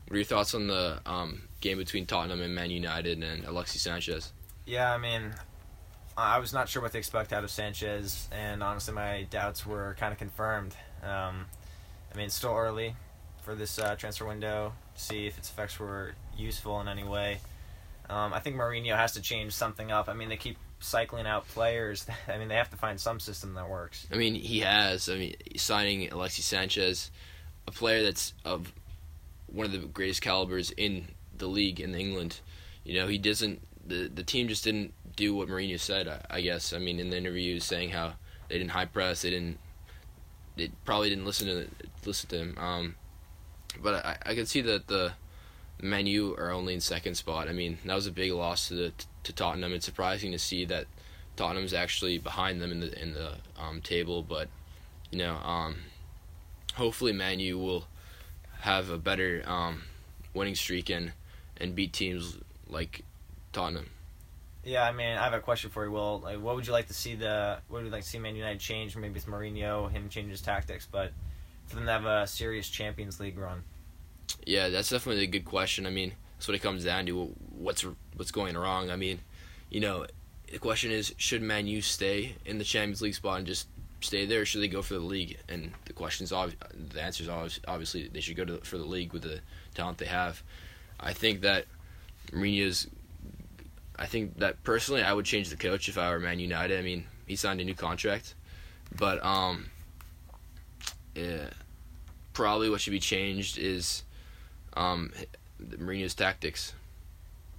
What 0.08 0.16
are 0.16 0.18
your 0.18 0.26
thoughts 0.26 0.54
on 0.54 0.68
the 0.68 1.00
um, 1.06 1.44
game 1.62 1.78
between 1.78 2.06
Tottenham 2.06 2.42
and 2.42 2.54
Man 2.54 2.70
United 2.70 3.22
and 3.24 3.44
Alexis 3.46 3.82
Sanchez? 3.82 4.32
Yeah, 4.66 4.94
I 4.94 4.98
mean, 4.98 5.34
I 6.18 6.40
was 6.40 6.54
not 6.54 6.70
sure 6.70 6.82
what 6.82 6.92
to 6.94 6.98
expect 6.98 7.34
out 7.34 7.44
of 7.44 7.52
Sanchez, 7.52 8.30
and 8.32 8.64
honestly, 8.64 8.94
my 8.94 9.24
doubts 9.30 9.66
were 9.66 9.96
kind 10.00 10.14
of 10.14 10.20
confirmed. 10.20 10.76
Um, 11.02 11.46
I 12.14 12.18
mean, 12.18 12.28
it's 12.28 12.36
still 12.36 12.56
early 12.56 12.96
for 13.44 13.56
this 13.56 13.78
uh, 13.80 13.96
transfer 13.96 14.26
window 14.26 14.74
to 14.96 15.02
see 15.02 15.28
if 15.28 15.38
its 15.38 15.50
effects 15.50 15.80
were 15.80 16.14
useful 16.38 16.80
in 16.80 16.88
any 16.88 17.04
way. 17.04 17.40
Um, 18.10 18.34
I 18.34 18.40
think 18.40 18.56
Mourinho 18.56 18.96
has 18.96 19.14
to 19.14 19.22
change 19.22 19.54
something 19.54 19.92
up. 19.92 20.08
I 20.08 20.14
mean, 20.14 20.30
they 20.30 20.38
keep 20.38 20.58
cycling 20.84 21.26
out 21.26 21.48
players. 21.48 22.06
I 22.28 22.38
mean, 22.38 22.48
they 22.48 22.56
have 22.56 22.70
to 22.72 22.78
find 22.78 23.00
some 23.00 23.20
system 23.20 23.54
that 23.56 23.70
works. 23.70 24.08
I 24.12 24.16
mean, 24.16 24.36
he 24.36 24.60
has. 24.60 25.10
I 25.10 25.16
mean, 25.16 25.36
signing 25.56 26.10
Alexi 26.10 26.42
Sanchez, 26.42 27.12
a 27.68 27.72
player 27.72 28.04
that's 28.04 28.34
of 28.46 28.74
one 29.48 29.66
of 29.66 29.72
the 29.72 29.80
greatest 29.80 30.22
calibers 30.22 30.72
in 30.72 31.08
the 31.38 31.48
league 31.48 31.80
in 31.80 31.96
England. 31.96 32.40
You 32.84 33.00
know, 33.00 33.08
he 33.08 33.18
doesn't. 33.18 33.62
The 33.86 34.08
the 34.08 34.24
team 34.24 34.48
just 34.48 34.64
didn't 34.64 34.94
do 35.16 35.36
what 35.36 35.48
Mourinho 35.48 35.80
said. 35.80 36.08
I, 36.08 36.38
I 36.38 36.42
guess. 36.42 36.74
I 36.74 36.80
mean, 36.80 37.00
in 37.00 37.10
the 37.10 37.18
interviews, 37.18 37.64
saying 37.64 37.90
how 37.90 38.14
they 38.50 38.58
didn't 38.58 38.72
high 38.72 38.86
press, 38.86 39.22
they 39.22 39.30
didn't. 39.30 39.58
They 40.56 40.70
probably 40.86 41.10
didn't 41.10 41.26
listen 41.26 41.48
to 41.48 41.68
listen 42.06 42.30
to 42.30 42.38
him. 42.38 42.58
Um, 42.58 42.96
but 43.82 44.06
I 44.06 44.18
I 44.26 44.36
can 44.36 44.46
see 44.46 44.62
that 44.62 44.88
the 44.88 45.14
Man 45.82 46.06
U 46.08 46.36
are 46.38 46.52
only 46.52 46.74
in 46.74 46.82
second 46.82 47.16
spot. 47.16 47.48
I 47.48 47.54
mean, 47.54 47.80
that 47.86 47.96
was 47.96 48.08
a 48.08 48.12
big 48.12 48.32
loss 48.32 48.68
to 48.68 48.76
the 48.76 48.94
to 49.24 49.34
Tottenham. 49.34 49.74
It's 49.74 49.86
surprising 49.86 50.32
to 50.32 50.40
see 50.40 50.66
that 50.66 50.86
Tottenham's 51.36 51.74
actually 51.74 52.18
behind 52.18 52.62
them 52.62 52.72
in 52.72 52.80
the 52.80 53.02
in 53.02 53.14
the 53.14 53.34
um, 53.60 53.82
table, 53.82 54.24
but 54.24 54.50
you 55.12 55.18
know, 55.18 55.36
um, 55.36 55.76
hopefully 56.76 57.12
Man 57.12 57.40
U 57.40 57.58
will 57.58 57.88
have 58.62 58.90
a 58.90 58.98
better 58.98 59.44
um, 59.46 59.84
winning 60.34 60.56
streak 60.56 60.90
and 60.90 61.14
and 61.58 61.76
beat 61.76 61.94
teams 61.94 62.38
like 62.68 63.04
Tottenham. 63.52 63.90
Yeah, 64.64 64.84
I 64.84 64.94
mean, 64.94 65.18
I 65.18 65.24
have 65.24 65.34
a 65.34 65.42
question 65.42 65.70
for 65.70 65.84
you, 65.84 65.92
Will. 65.92 66.22
Like, 66.22 66.40
what 66.40 66.56
would 66.56 66.66
you 66.66 66.72
like 66.72 66.88
to 66.88 66.94
see 66.94 67.16
the 67.16 67.60
what 67.68 67.80
would 67.80 67.86
you 67.86 67.92
like 67.92 68.04
to 68.04 68.10
see 68.10 68.20
Man 68.20 68.36
United 68.36 68.60
change? 68.60 68.96
Maybe 68.96 69.16
it's 69.16 69.26
Mourinho, 69.26 69.92
him 69.92 70.10
change 70.10 70.30
his 70.30 70.42
tactics, 70.42 70.88
but 70.90 71.12
for 71.66 71.76
them 71.76 71.86
to 71.86 71.92
have 71.92 72.06
a 72.06 72.28
serious 72.28 72.70
Champions 72.70 73.20
League 73.20 73.38
run. 73.38 73.64
Yeah, 74.46 74.70
that's 74.70 74.90
definitely 74.90 75.24
a 75.24 75.28
good 75.28 75.46
question. 75.46 75.86
I 75.86 75.90
mean, 75.90 76.14
that's 76.44 76.50
what 76.50 76.56
it 76.56 76.62
comes 76.62 76.84
down 76.84 77.06
to. 77.06 77.34
What's 77.58 77.86
what's 78.18 78.32
going 78.32 78.58
wrong? 78.58 78.92
I 78.92 78.98
mean, 78.98 79.20
you 79.70 79.80
know, 79.80 80.06
the 80.52 80.60
question 80.60 80.92
is, 80.92 81.14
should 81.16 81.42
Man 81.42 81.68
U 81.68 81.82
stay 81.82 82.36
in 82.46 82.58
the 82.58 82.66
Champions 82.66 83.02
League 83.02 83.16
spot 83.16 83.38
and 83.38 83.48
just 83.48 83.70
stay 84.02 84.26
there, 84.26 84.42
or 84.42 84.46
should 84.46 84.62
they 84.62 84.68
go 84.68 84.82
for 84.82 84.96
the 84.96 85.00
league? 85.00 85.40
And 85.48 85.72
the 85.86 85.94
question 85.94 86.26
is, 86.26 86.34
obvi- 86.34 86.58
the 86.92 87.02
answer 87.02 87.24
is 87.24 87.60
obviously 87.66 88.10
they 88.10 88.20
should 88.20 88.36
go 88.36 88.44
to 88.44 88.58
for 88.58 88.78
the 88.78 88.84
league 88.84 89.14
with 89.14 89.22
the 89.22 89.40
talent 89.74 90.00
they 90.00 90.06
have. 90.06 90.44
I 91.00 91.14
think 91.14 91.40
that 91.42 91.64
Mourinho's. 92.34 92.88
I 93.98 94.06
think 94.06 94.40
that 94.40 94.62
personally, 94.66 95.02
I 95.02 95.14
would 95.14 95.24
change 95.24 95.48
the 95.48 95.56
coach 95.56 95.88
if 95.88 95.98
I 95.98 96.10
were 96.10 96.20
Man 96.20 96.40
United. 96.40 96.78
I 96.78 96.82
mean, 96.82 97.06
he 97.26 97.38
signed 97.38 97.62
a 97.62 97.64
new 97.64 97.74
contract, 97.74 98.36
but 98.98 99.24
um, 99.24 99.70
yeah, 101.16 101.52
probably 102.34 102.70
what 102.70 102.82
should 102.82 102.92
be 102.92 103.00
changed 103.00 103.58
is 103.58 104.04
um, 104.74 105.14
Mourinho's 105.72 106.16
tactics. 106.16 106.74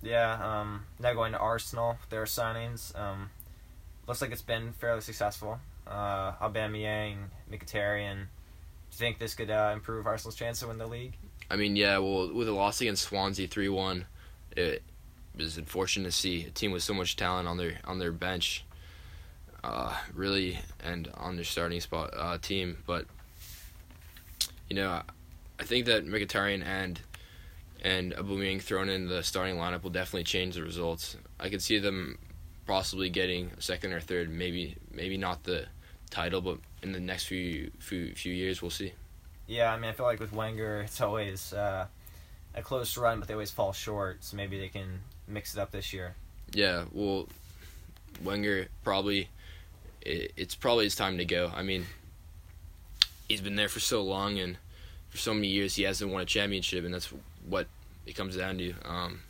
Yeah, 0.02 0.60
um, 0.60 0.84
now 1.00 1.14
going 1.14 1.32
to 1.32 1.38
Arsenal, 1.38 1.98
their 2.10 2.24
signings. 2.24 2.98
Um, 2.98 3.30
looks 4.06 4.20
like 4.20 4.32
it's 4.32 4.42
been 4.42 4.72
fairly 4.72 5.00
successful. 5.00 5.58
Uh, 5.86 6.32
Aubameyang, 6.32 7.16
Mkhitaryan. 7.50 8.14
Do 8.16 8.20
you 8.20 8.98
think 8.98 9.18
this 9.18 9.34
could 9.34 9.50
uh, 9.50 9.70
improve 9.72 10.06
Arsenal's 10.06 10.36
chance 10.36 10.60
to 10.60 10.68
win 10.68 10.78
the 10.78 10.86
league? 10.86 11.14
I 11.50 11.56
mean, 11.56 11.76
yeah. 11.76 11.98
Well, 11.98 12.32
with 12.32 12.48
a 12.48 12.52
loss 12.52 12.80
against 12.80 13.04
Swansea 13.04 13.48
three 13.48 13.68
one, 13.68 14.06
it 14.56 14.82
was 15.36 15.58
unfortunate 15.58 16.04
to 16.04 16.12
see 16.12 16.44
a 16.44 16.50
team 16.50 16.70
with 16.70 16.82
so 16.82 16.94
much 16.94 17.16
talent 17.16 17.48
on 17.48 17.56
their 17.56 17.80
on 17.84 17.98
their 17.98 18.12
bench, 18.12 18.64
uh, 19.62 19.96
really, 20.14 20.58
and 20.82 21.10
on 21.16 21.36
their 21.36 21.44
starting 21.44 21.80
spot 21.80 22.14
uh, 22.16 22.38
team. 22.38 22.78
But 22.86 23.06
you 24.68 24.76
know, 24.76 25.02
I 25.58 25.64
think 25.64 25.86
that 25.86 26.06
Mkhitaryan 26.06 26.64
and 26.64 27.00
and 27.84 28.14
Aubameyang 28.14 28.62
thrown 28.62 28.88
in 28.88 29.08
the 29.08 29.22
starting 29.22 29.56
lineup 29.56 29.82
will 29.82 29.90
definitely 29.90 30.24
change 30.24 30.54
the 30.54 30.62
results. 30.62 31.16
I 31.38 31.50
could 31.50 31.62
see 31.62 31.78
them 31.78 32.18
possibly 32.66 33.10
getting 33.10 33.50
second 33.58 33.92
or 33.92 34.00
third, 34.00 34.30
maybe 34.30 34.76
maybe 34.90 35.18
not 35.18 35.44
the 35.44 35.66
title, 36.10 36.40
but 36.40 36.58
in 36.82 36.92
the 36.92 37.00
next 37.00 37.26
few 37.26 37.70
few 37.78 38.14
few 38.14 38.32
years 38.32 38.62
we'll 38.62 38.70
see. 38.70 38.92
Yeah, 39.46 39.72
I 39.72 39.78
mean, 39.78 39.90
I 39.90 39.92
feel 39.92 40.06
like 40.06 40.20
with 40.20 40.32
Wenger, 40.32 40.80
it's 40.80 41.02
always 41.02 41.52
uh, 41.52 41.86
a 42.54 42.62
close 42.62 42.96
run, 42.96 43.18
but 43.18 43.28
they 43.28 43.34
always 43.34 43.50
fall 43.50 43.74
short. 43.74 44.24
So 44.24 44.36
maybe 44.38 44.58
they 44.58 44.68
can 44.68 45.00
mix 45.28 45.54
it 45.54 45.60
up 45.60 45.70
this 45.70 45.92
year. 45.92 46.14
Yeah, 46.52 46.84
well, 46.92 47.28
Wenger 48.22 48.68
probably 48.82 49.28
it, 50.00 50.32
it's 50.38 50.54
probably 50.54 50.84
his 50.84 50.96
time 50.96 51.18
to 51.18 51.26
go. 51.26 51.52
I 51.54 51.62
mean, 51.62 51.84
he's 53.28 53.42
been 53.42 53.56
there 53.56 53.68
for 53.68 53.80
so 53.80 54.02
long, 54.02 54.38
and 54.38 54.56
for 55.10 55.18
so 55.18 55.34
many 55.34 55.48
years 55.48 55.76
he 55.76 55.82
hasn't 55.82 56.10
won 56.10 56.22
a 56.22 56.26
championship, 56.26 56.86
and 56.86 56.94
that's 56.94 57.12
what 57.48 57.66
it 58.06 58.14
comes 58.14 58.36
down 58.36 58.58
to. 58.58 58.74
Um, 58.84 59.20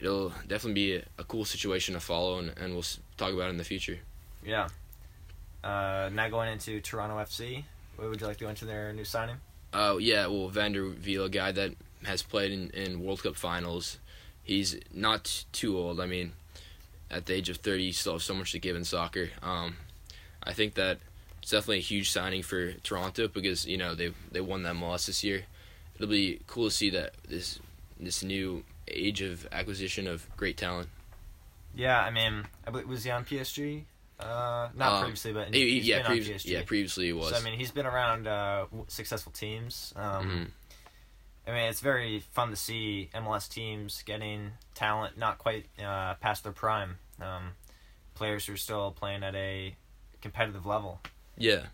it'll 0.00 0.30
definitely 0.46 0.74
be 0.74 0.96
a, 0.96 1.04
a, 1.18 1.24
cool 1.24 1.44
situation 1.44 1.94
to 1.94 2.00
follow, 2.00 2.38
and, 2.38 2.52
and 2.58 2.74
we'll 2.74 2.84
talk 3.16 3.32
about 3.32 3.46
it 3.46 3.50
in 3.50 3.56
the 3.56 3.64
future. 3.64 3.98
Yeah. 4.44 4.68
Uh, 5.62 6.10
now 6.12 6.28
going 6.28 6.52
into 6.52 6.80
Toronto 6.80 7.16
FC, 7.16 7.64
what 7.96 8.10
would 8.10 8.20
you 8.20 8.26
like 8.26 8.36
to 8.38 8.44
go 8.44 8.50
into 8.50 8.64
their 8.64 8.92
new 8.92 9.04
signing? 9.04 9.36
Oh 9.72 9.94
uh, 9.94 9.98
yeah, 9.98 10.26
well 10.26 10.48
Van 10.48 10.72
der 10.72 10.90
Wiel, 10.90 11.28
guy 11.28 11.52
that 11.52 11.72
has 12.04 12.22
played 12.22 12.52
in, 12.52 12.70
in 12.70 13.02
World 13.02 13.22
Cup 13.22 13.34
finals. 13.34 13.98
He's 14.42 14.78
not 14.92 15.44
too 15.52 15.78
old. 15.78 16.00
I 16.00 16.06
mean, 16.06 16.32
at 17.10 17.26
the 17.26 17.34
age 17.34 17.48
of 17.48 17.56
thirty, 17.56 17.86
he 17.86 17.92
still 17.92 18.14
has 18.14 18.24
so 18.24 18.34
much 18.34 18.52
to 18.52 18.58
give 18.58 18.76
in 18.76 18.84
soccer. 18.84 19.30
Um, 19.42 19.76
I 20.42 20.52
think 20.52 20.74
that 20.74 20.98
it's 21.42 21.50
definitely 21.50 21.78
a 21.78 21.82
huge 21.82 22.10
signing 22.10 22.42
for 22.42 22.72
Toronto 22.72 23.26
because 23.26 23.66
you 23.66 23.78
know 23.78 23.94
they 23.94 24.12
they 24.30 24.40
won 24.40 24.62
that 24.64 24.74
MLS 24.74 25.06
this 25.06 25.24
year. 25.24 25.44
It'll 25.96 26.08
be 26.08 26.40
cool 26.46 26.64
to 26.66 26.70
see 26.70 26.90
that 26.90 27.14
this 27.28 27.60
this 27.98 28.22
new 28.22 28.64
age 28.88 29.22
of 29.22 29.46
acquisition 29.52 30.06
of 30.06 30.26
great 30.36 30.56
talent. 30.56 30.88
Yeah, 31.74 32.00
I 32.00 32.10
mean, 32.10 32.44
I 32.66 32.70
believe 32.70 32.88
was 32.88 33.04
he 33.04 33.10
on 33.10 33.24
PSG? 33.24 33.84
Uh, 34.18 34.68
not 34.76 34.92
um, 34.92 35.02
previously, 35.02 35.32
but 35.32 35.52
he, 35.52 35.80
yeah, 35.80 36.02
previ- 36.02 36.44
yeah, 36.44 36.62
previously 36.62 37.06
he 37.06 37.12
was. 37.12 37.30
So 37.30 37.36
I 37.36 37.40
mean, 37.40 37.58
he's 37.58 37.72
been 37.72 37.86
around 37.86 38.26
uh, 38.26 38.66
successful 38.86 39.32
teams. 39.32 39.92
Um, 39.96 40.02
mm-hmm. 40.02 40.44
I 41.46 41.50
mean, 41.50 41.68
it's 41.68 41.80
very 41.80 42.20
fun 42.32 42.50
to 42.50 42.56
see 42.56 43.10
MLS 43.14 43.48
teams 43.48 44.02
getting 44.02 44.52
talent 44.74 45.18
not 45.18 45.38
quite 45.38 45.66
uh, 45.84 46.14
past 46.14 46.44
their 46.44 46.52
prime. 46.52 46.96
Um, 47.20 47.50
players 48.14 48.46
who 48.46 48.54
are 48.54 48.56
still 48.56 48.92
playing 48.92 49.22
at 49.22 49.34
a 49.34 49.74
competitive 50.20 50.64
level. 50.64 51.00
Yeah, 51.36 51.66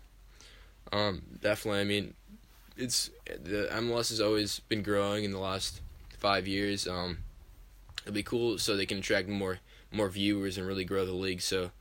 um, 0.91 1.21
definitely. 1.41 1.81
I 1.81 1.83
mean, 1.83 2.13
it's 2.77 3.09
the 3.25 3.67
MLS 3.71 4.09
has 4.09 4.21
always 4.21 4.59
been 4.61 4.83
growing 4.83 5.23
in 5.23 5.31
the 5.31 5.39
last 5.39 5.81
five 6.17 6.47
years. 6.47 6.87
Um, 6.87 7.19
it'll 8.03 8.13
be 8.13 8.23
cool 8.23 8.57
so 8.57 8.75
they 8.75 8.85
can 8.85 8.99
attract 8.99 9.27
more 9.27 9.59
more 9.91 10.09
viewers 10.09 10.57
and 10.57 10.65
really 10.67 10.85
grow 10.85 11.05
the 11.05 11.13
league, 11.13 11.41
so 11.41 11.71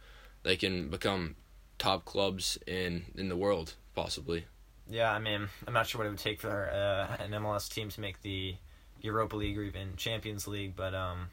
they 0.42 0.56
can 0.56 0.88
become 0.88 1.36
top 1.78 2.04
clubs 2.04 2.58
in 2.66 3.04
in 3.16 3.28
the 3.28 3.36
world 3.36 3.74
possibly. 3.94 4.44
Yeah, 4.88 5.12
I 5.12 5.20
mean, 5.20 5.48
I'm 5.66 5.72
not 5.72 5.86
sure 5.86 6.00
what 6.00 6.06
it 6.06 6.10
would 6.10 6.18
take 6.18 6.40
for 6.40 6.68
uh, 6.68 7.22
an 7.22 7.30
MLS 7.30 7.72
team 7.72 7.90
to 7.90 8.00
make 8.00 8.22
the 8.22 8.56
Europa 9.00 9.36
League 9.36 9.56
or 9.56 9.62
even 9.62 9.94
Champions 9.96 10.48
League, 10.48 10.74
but 10.74 10.94
um, 10.94 11.28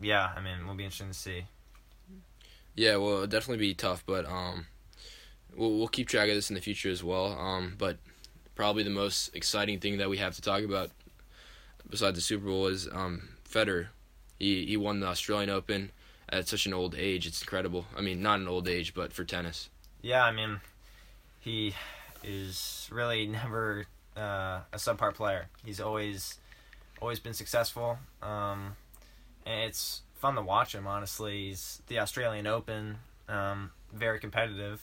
yeah, 0.00 0.30
I 0.36 0.40
mean, 0.40 0.58
we 0.60 0.64
will 0.64 0.74
be 0.74 0.84
interesting 0.84 1.08
to 1.08 1.14
see. 1.14 1.44
Yeah, 2.74 2.96
well, 2.96 3.14
it'll 3.14 3.26
definitely 3.26 3.58
be 3.58 3.74
tough, 3.74 4.02
but 4.06 4.26
um, 4.26 4.66
we'll 5.56 5.76
we'll 5.76 5.88
keep 5.88 6.08
track 6.08 6.28
of 6.28 6.34
this 6.34 6.50
in 6.50 6.54
the 6.54 6.60
future 6.60 6.90
as 6.90 7.04
well. 7.04 7.38
Um, 7.38 7.74
but 7.78 7.98
probably 8.60 8.82
the 8.82 8.90
most 8.90 9.34
exciting 9.34 9.80
thing 9.80 9.96
that 9.96 10.10
we 10.10 10.18
have 10.18 10.34
to 10.34 10.42
talk 10.42 10.62
about 10.62 10.90
besides 11.88 12.14
the 12.16 12.20
Super 12.20 12.44
Bowl 12.44 12.66
is 12.66 12.86
um 12.92 13.30
Federer. 13.48 13.86
He 14.38 14.66
he 14.66 14.76
won 14.76 15.00
the 15.00 15.06
Australian 15.06 15.48
Open 15.48 15.92
at 16.28 16.46
such 16.46 16.66
an 16.66 16.74
old 16.74 16.94
age. 16.94 17.26
It's 17.26 17.40
incredible. 17.40 17.86
I 17.96 18.02
mean, 18.02 18.20
not 18.20 18.38
an 18.38 18.48
old 18.48 18.68
age, 18.68 18.92
but 18.92 19.14
for 19.14 19.24
tennis. 19.24 19.70
Yeah, 20.02 20.22
I 20.26 20.30
mean, 20.30 20.60
he 21.38 21.74
is 22.22 22.86
really 22.92 23.26
never 23.40 23.86
uh, 24.14 24.60
a 24.74 24.76
subpar 24.76 25.14
player. 25.14 25.48
He's 25.64 25.80
always 25.80 26.36
always 27.00 27.18
been 27.18 27.32
successful. 27.32 27.96
Um, 28.22 28.76
and 29.46 29.62
it's 29.70 30.02
fun 30.16 30.34
to 30.34 30.42
watch 30.42 30.74
him. 30.74 30.86
Honestly, 30.86 31.46
he's 31.48 31.80
the 31.86 31.98
Australian 31.98 32.46
Open. 32.46 32.98
Um, 33.26 33.70
very 33.90 34.20
competitive 34.20 34.82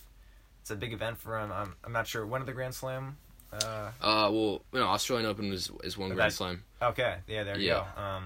it's 0.68 0.72
a 0.74 0.76
big 0.76 0.92
event 0.92 1.18
for 1.18 1.40
him. 1.40 1.50
I'm, 1.50 1.76
I'm 1.86 1.94
not 1.94 2.08
sure 2.08 2.26
when 2.26 2.42
of 2.42 2.48
the 2.48 2.52
Grand 2.52 2.76
Slam. 2.76 3.16
Uh, 3.52 3.92
uh 4.02 4.30
well, 4.32 4.62
you 4.74 4.80
know, 4.80 4.88
Australian 4.88 5.28
Open 5.28 5.52
is 5.52 5.72
is 5.84 5.98
one 5.98 6.14
Grand 6.14 6.34
Slam. 6.34 6.64
Okay, 6.82 7.18
yeah, 7.28 7.44
there 7.44 7.58
you 7.58 7.68
yeah. 7.68 7.86
go. 7.96 8.02
Um, 8.02 8.24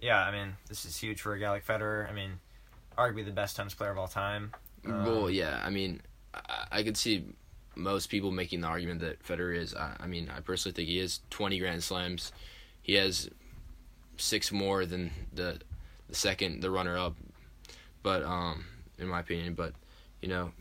yeah, 0.00 0.20
I 0.20 0.30
mean, 0.30 0.54
this 0.68 0.84
is 0.84 0.96
huge 0.96 1.20
for 1.20 1.34
a 1.34 1.38
guy 1.38 1.50
like 1.50 1.66
Federer. 1.66 2.08
I 2.08 2.12
mean, 2.12 2.38
arguably 2.96 3.24
the 3.24 3.32
best 3.32 3.56
tennis 3.56 3.74
player 3.74 3.90
of 3.90 3.98
all 3.98 4.08
time. 4.08 4.52
Um, 4.86 5.04
well, 5.04 5.30
yeah, 5.30 5.60
I 5.64 5.70
mean, 5.70 6.00
I, 6.34 6.66
I 6.70 6.82
could 6.82 6.96
see 6.96 7.24
most 7.74 8.08
people 8.08 8.30
making 8.30 8.60
the 8.60 8.68
argument 8.68 9.00
that 9.00 9.22
Federer 9.22 9.56
is. 9.56 9.74
I, 9.74 9.96
I 10.00 10.06
mean, 10.06 10.30
I 10.34 10.40
personally 10.40 10.74
think 10.74 10.88
he 10.88 10.98
has 10.98 11.20
20 11.30 11.58
Grand 11.58 11.82
Slams. 11.82 12.32
He 12.82 12.94
has 12.94 13.28
six 14.16 14.52
more 14.52 14.84
than 14.84 15.10
the 15.32 15.60
the 16.08 16.14
second, 16.14 16.62
the 16.62 16.70
runner 16.70 16.98
up. 16.98 17.16
But 18.02 18.22
um, 18.22 18.64
in 18.98 19.08
my 19.08 19.20
opinion, 19.20 19.54
but 19.54 19.74
you 20.22 20.28
know, 20.28 20.52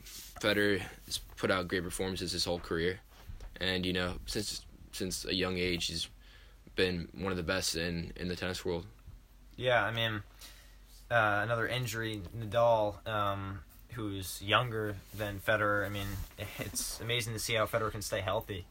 Federer 0.42 0.82
has 1.06 1.18
put 1.36 1.52
out 1.52 1.68
great 1.68 1.84
performances 1.84 2.32
his 2.32 2.46
whole 2.46 2.60
career, 2.60 3.00
and 3.60 3.86
you 3.86 3.93
know, 3.93 4.15
since 4.26 4.65
since 4.91 5.26
a 5.26 5.34
young 5.34 5.58
age, 5.58 5.88
he's 5.88 6.08
been 6.76 7.10
one 7.13 7.32
of 7.32 7.38
the 7.38 7.43
best 7.43 7.76
in 7.76 8.13
in 8.15 8.28
the 8.28 8.36
tennis 8.36 8.63
world. 8.63 8.86
Yeah, 9.56 9.84
I 9.84 9.91
mean, 9.91 10.22
uh, 11.10 11.41
another 11.43 11.67
injury, 11.67 12.22
Nadal, 12.38 13.08
um, 13.08 13.60
who's 13.93 14.41
younger 14.41 14.96
than 15.15 15.39
Federer. 15.39 15.86
I 15.86 15.89
mean, 15.89 16.08
it's 16.60 17.00
amazing 17.02 17.34
to 17.34 17.39
see 17.39 17.54
how 17.54 17.65
Federer 17.65 17.91
can 17.91 18.02
stay 18.02 18.22
healthy. 18.22 18.65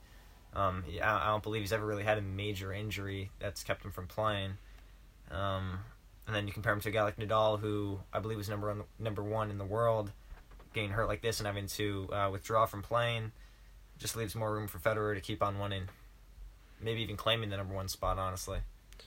Um, 0.55 0.85
I, 1.03 1.27
don't 1.27 1.43
believe 1.43 1.61
he's 1.61 1.73
ever 1.73 1.85
really 1.85 2.05
had 2.05 2.17
a 2.17 2.23
major 2.23 2.73
injury 2.73 3.31
that's 3.41 3.63
kept 3.63 3.85
him 3.85 3.91
from 3.91 4.07
playing. 4.07 4.53
Um, 5.31 5.81
and 6.27 6.35
then 6.35 6.47
you 6.47 6.53
compare 6.53 6.73
him 6.73 6.81
to 6.81 6.89
a 6.89 6.93
guy 6.93 7.03
like 7.03 7.19
Nadal, 7.19 7.61
who 7.61 8.01
I 8.11 8.21
believe 8.21 8.39
was 8.39 8.49
number 8.49 8.69
one, 8.69 8.83
number 8.99 9.23
one 9.23 9.51
in 9.51 9.59
the 9.59 9.67
world, 9.67 10.11
getting 10.73 10.91
hurt 10.91 11.09
like 11.09 11.21
this 11.21 11.41
and 11.41 11.47
having 11.47 11.67
to 11.67 12.09
uh, 12.11 12.29
withdraw 12.33 12.65
from 12.65 12.83
playing, 12.83 13.33
just 13.99 14.17
leaves 14.17 14.35
more 14.35 14.53
room 14.53 14.69
for 14.69 14.79
Federer 14.79 15.15
to 15.15 15.21
keep 15.21 15.43
on 15.43 15.59
winning, 15.59 15.89
maybe 16.81 17.03
even 17.03 17.17
claiming 17.17 17.51
the 17.51 17.57
number 17.57 17.75
one 17.75 17.89
spot. 17.89 18.19
Honestly. 18.19 18.59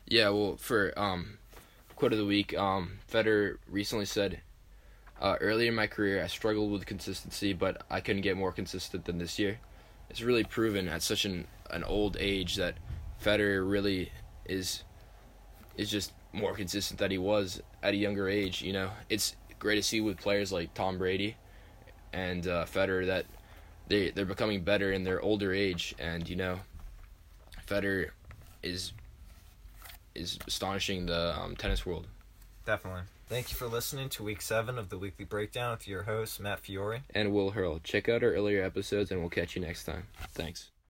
Yeah, 0.06 0.30
well, 0.30 0.58
for 0.58 0.98
um, 0.98 1.38
quote 1.96 2.14
of 2.14 2.20
the 2.20 2.26
week, 2.26 2.58
um, 2.58 3.00
Federer 3.12 3.58
recently 3.68 4.06
said, 4.06 4.42
uh, 5.22 5.38
"Earlier 5.40 5.70
in 5.70 5.76
my 5.76 5.88
career, 5.88 6.24
I 6.24 6.28
struggled 6.28 6.72
with 6.72 6.86
consistency, 6.86 7.54
but 7.54 7.84
I 7.90 8.02
couldn't 8.02 8.22
get 8.22 8.38
more 8.38 8.52
consistent 8.52 9.06
than 9.06 9.18
this 9.18 9.40
year." 9.40 9.60
It's 10.10 10.22
really 10.22 10.44
proven 10.44 10.88
at 10.88 11.02
such 11.02 11.26
an 11.26 11.48
an 11.70 11.84
old 11.84 12.18
age 12.20 12.56
that 12.56 12.76
Federer 13.24 13.70
really 13.70 14.12
is 14.46 14.84
is 15.78 15.90
just 15.90 16.12
more 16.34 16.54
consistent 16.54 17.00
than 17.00 17.12
he 17.12 17.18
was 17.18 17.62
at 17.82 17.94
a 17.94 17.98
younger 17.98 18.28
age. 18.28 18.62
You 18.62 18.74
know, 18.74 18.92
it's 19.10 19.36
great 19.60 19.76
to 19.76 19.84
see 19.84 20.02
with 20.02 20.18
players 20.18 20.52
like 20.52 20.74
Tom 20.74 20.98
Brady 20.98 21.36
and 22.14 22.48
uh, 22.48 22.66
Federer 22.66 23.06
that 23.08 23.26
they 23.90 24.12
they're 24.12 24.26
becoming 24.26 24.64
better 24.64 24.92
in 24.92 25.04
their 25.04 25.22
older 25.22 25.54
age, 25.54 25.94
and 26.00 26.30
you 26.30 26.36
know, 26.36 26.60
Federer 27.68 28.12
is 28.64 28.94
is 30.16 30.40
astonishing 30.48 31.06
the 31.06 31.38
um, 31.38 31.56
tennis 31.56 31.86
world. 31.86 32.08
Definitely. 32.66 33.02
Thank 33.28 33.52
you 33.52 33.58
for 33.58 33.68
listening 33.68 34.10
to 34.10 34.24
week 34.24 34.42
seven 34.42 34.78
of 34.80 34.90
the 34.90 34.98
weekly 34.98 35.26
breakdown 35.26 35.72
with 35.72 35.88
your 35.88 36.04
host 36.04 36.40
Matt 36.40 36.62
Fiore 36.62 37.04
and 37.14 37.32
Will 37.32 37.52
Hurl. 37.52 37.80
Check 37.84 38.10
out 38.10 38.24
our 38.24 38.34
earlier 38.34 38.64
episodes, 38.64 39.12
and 39.12 39.20
we'll 39.20 39.30
catch 39.30 39.56
you 39.56 39.62
next 39.62 39.84
time. 39.84 40.08
Thanks. 40.34 40.70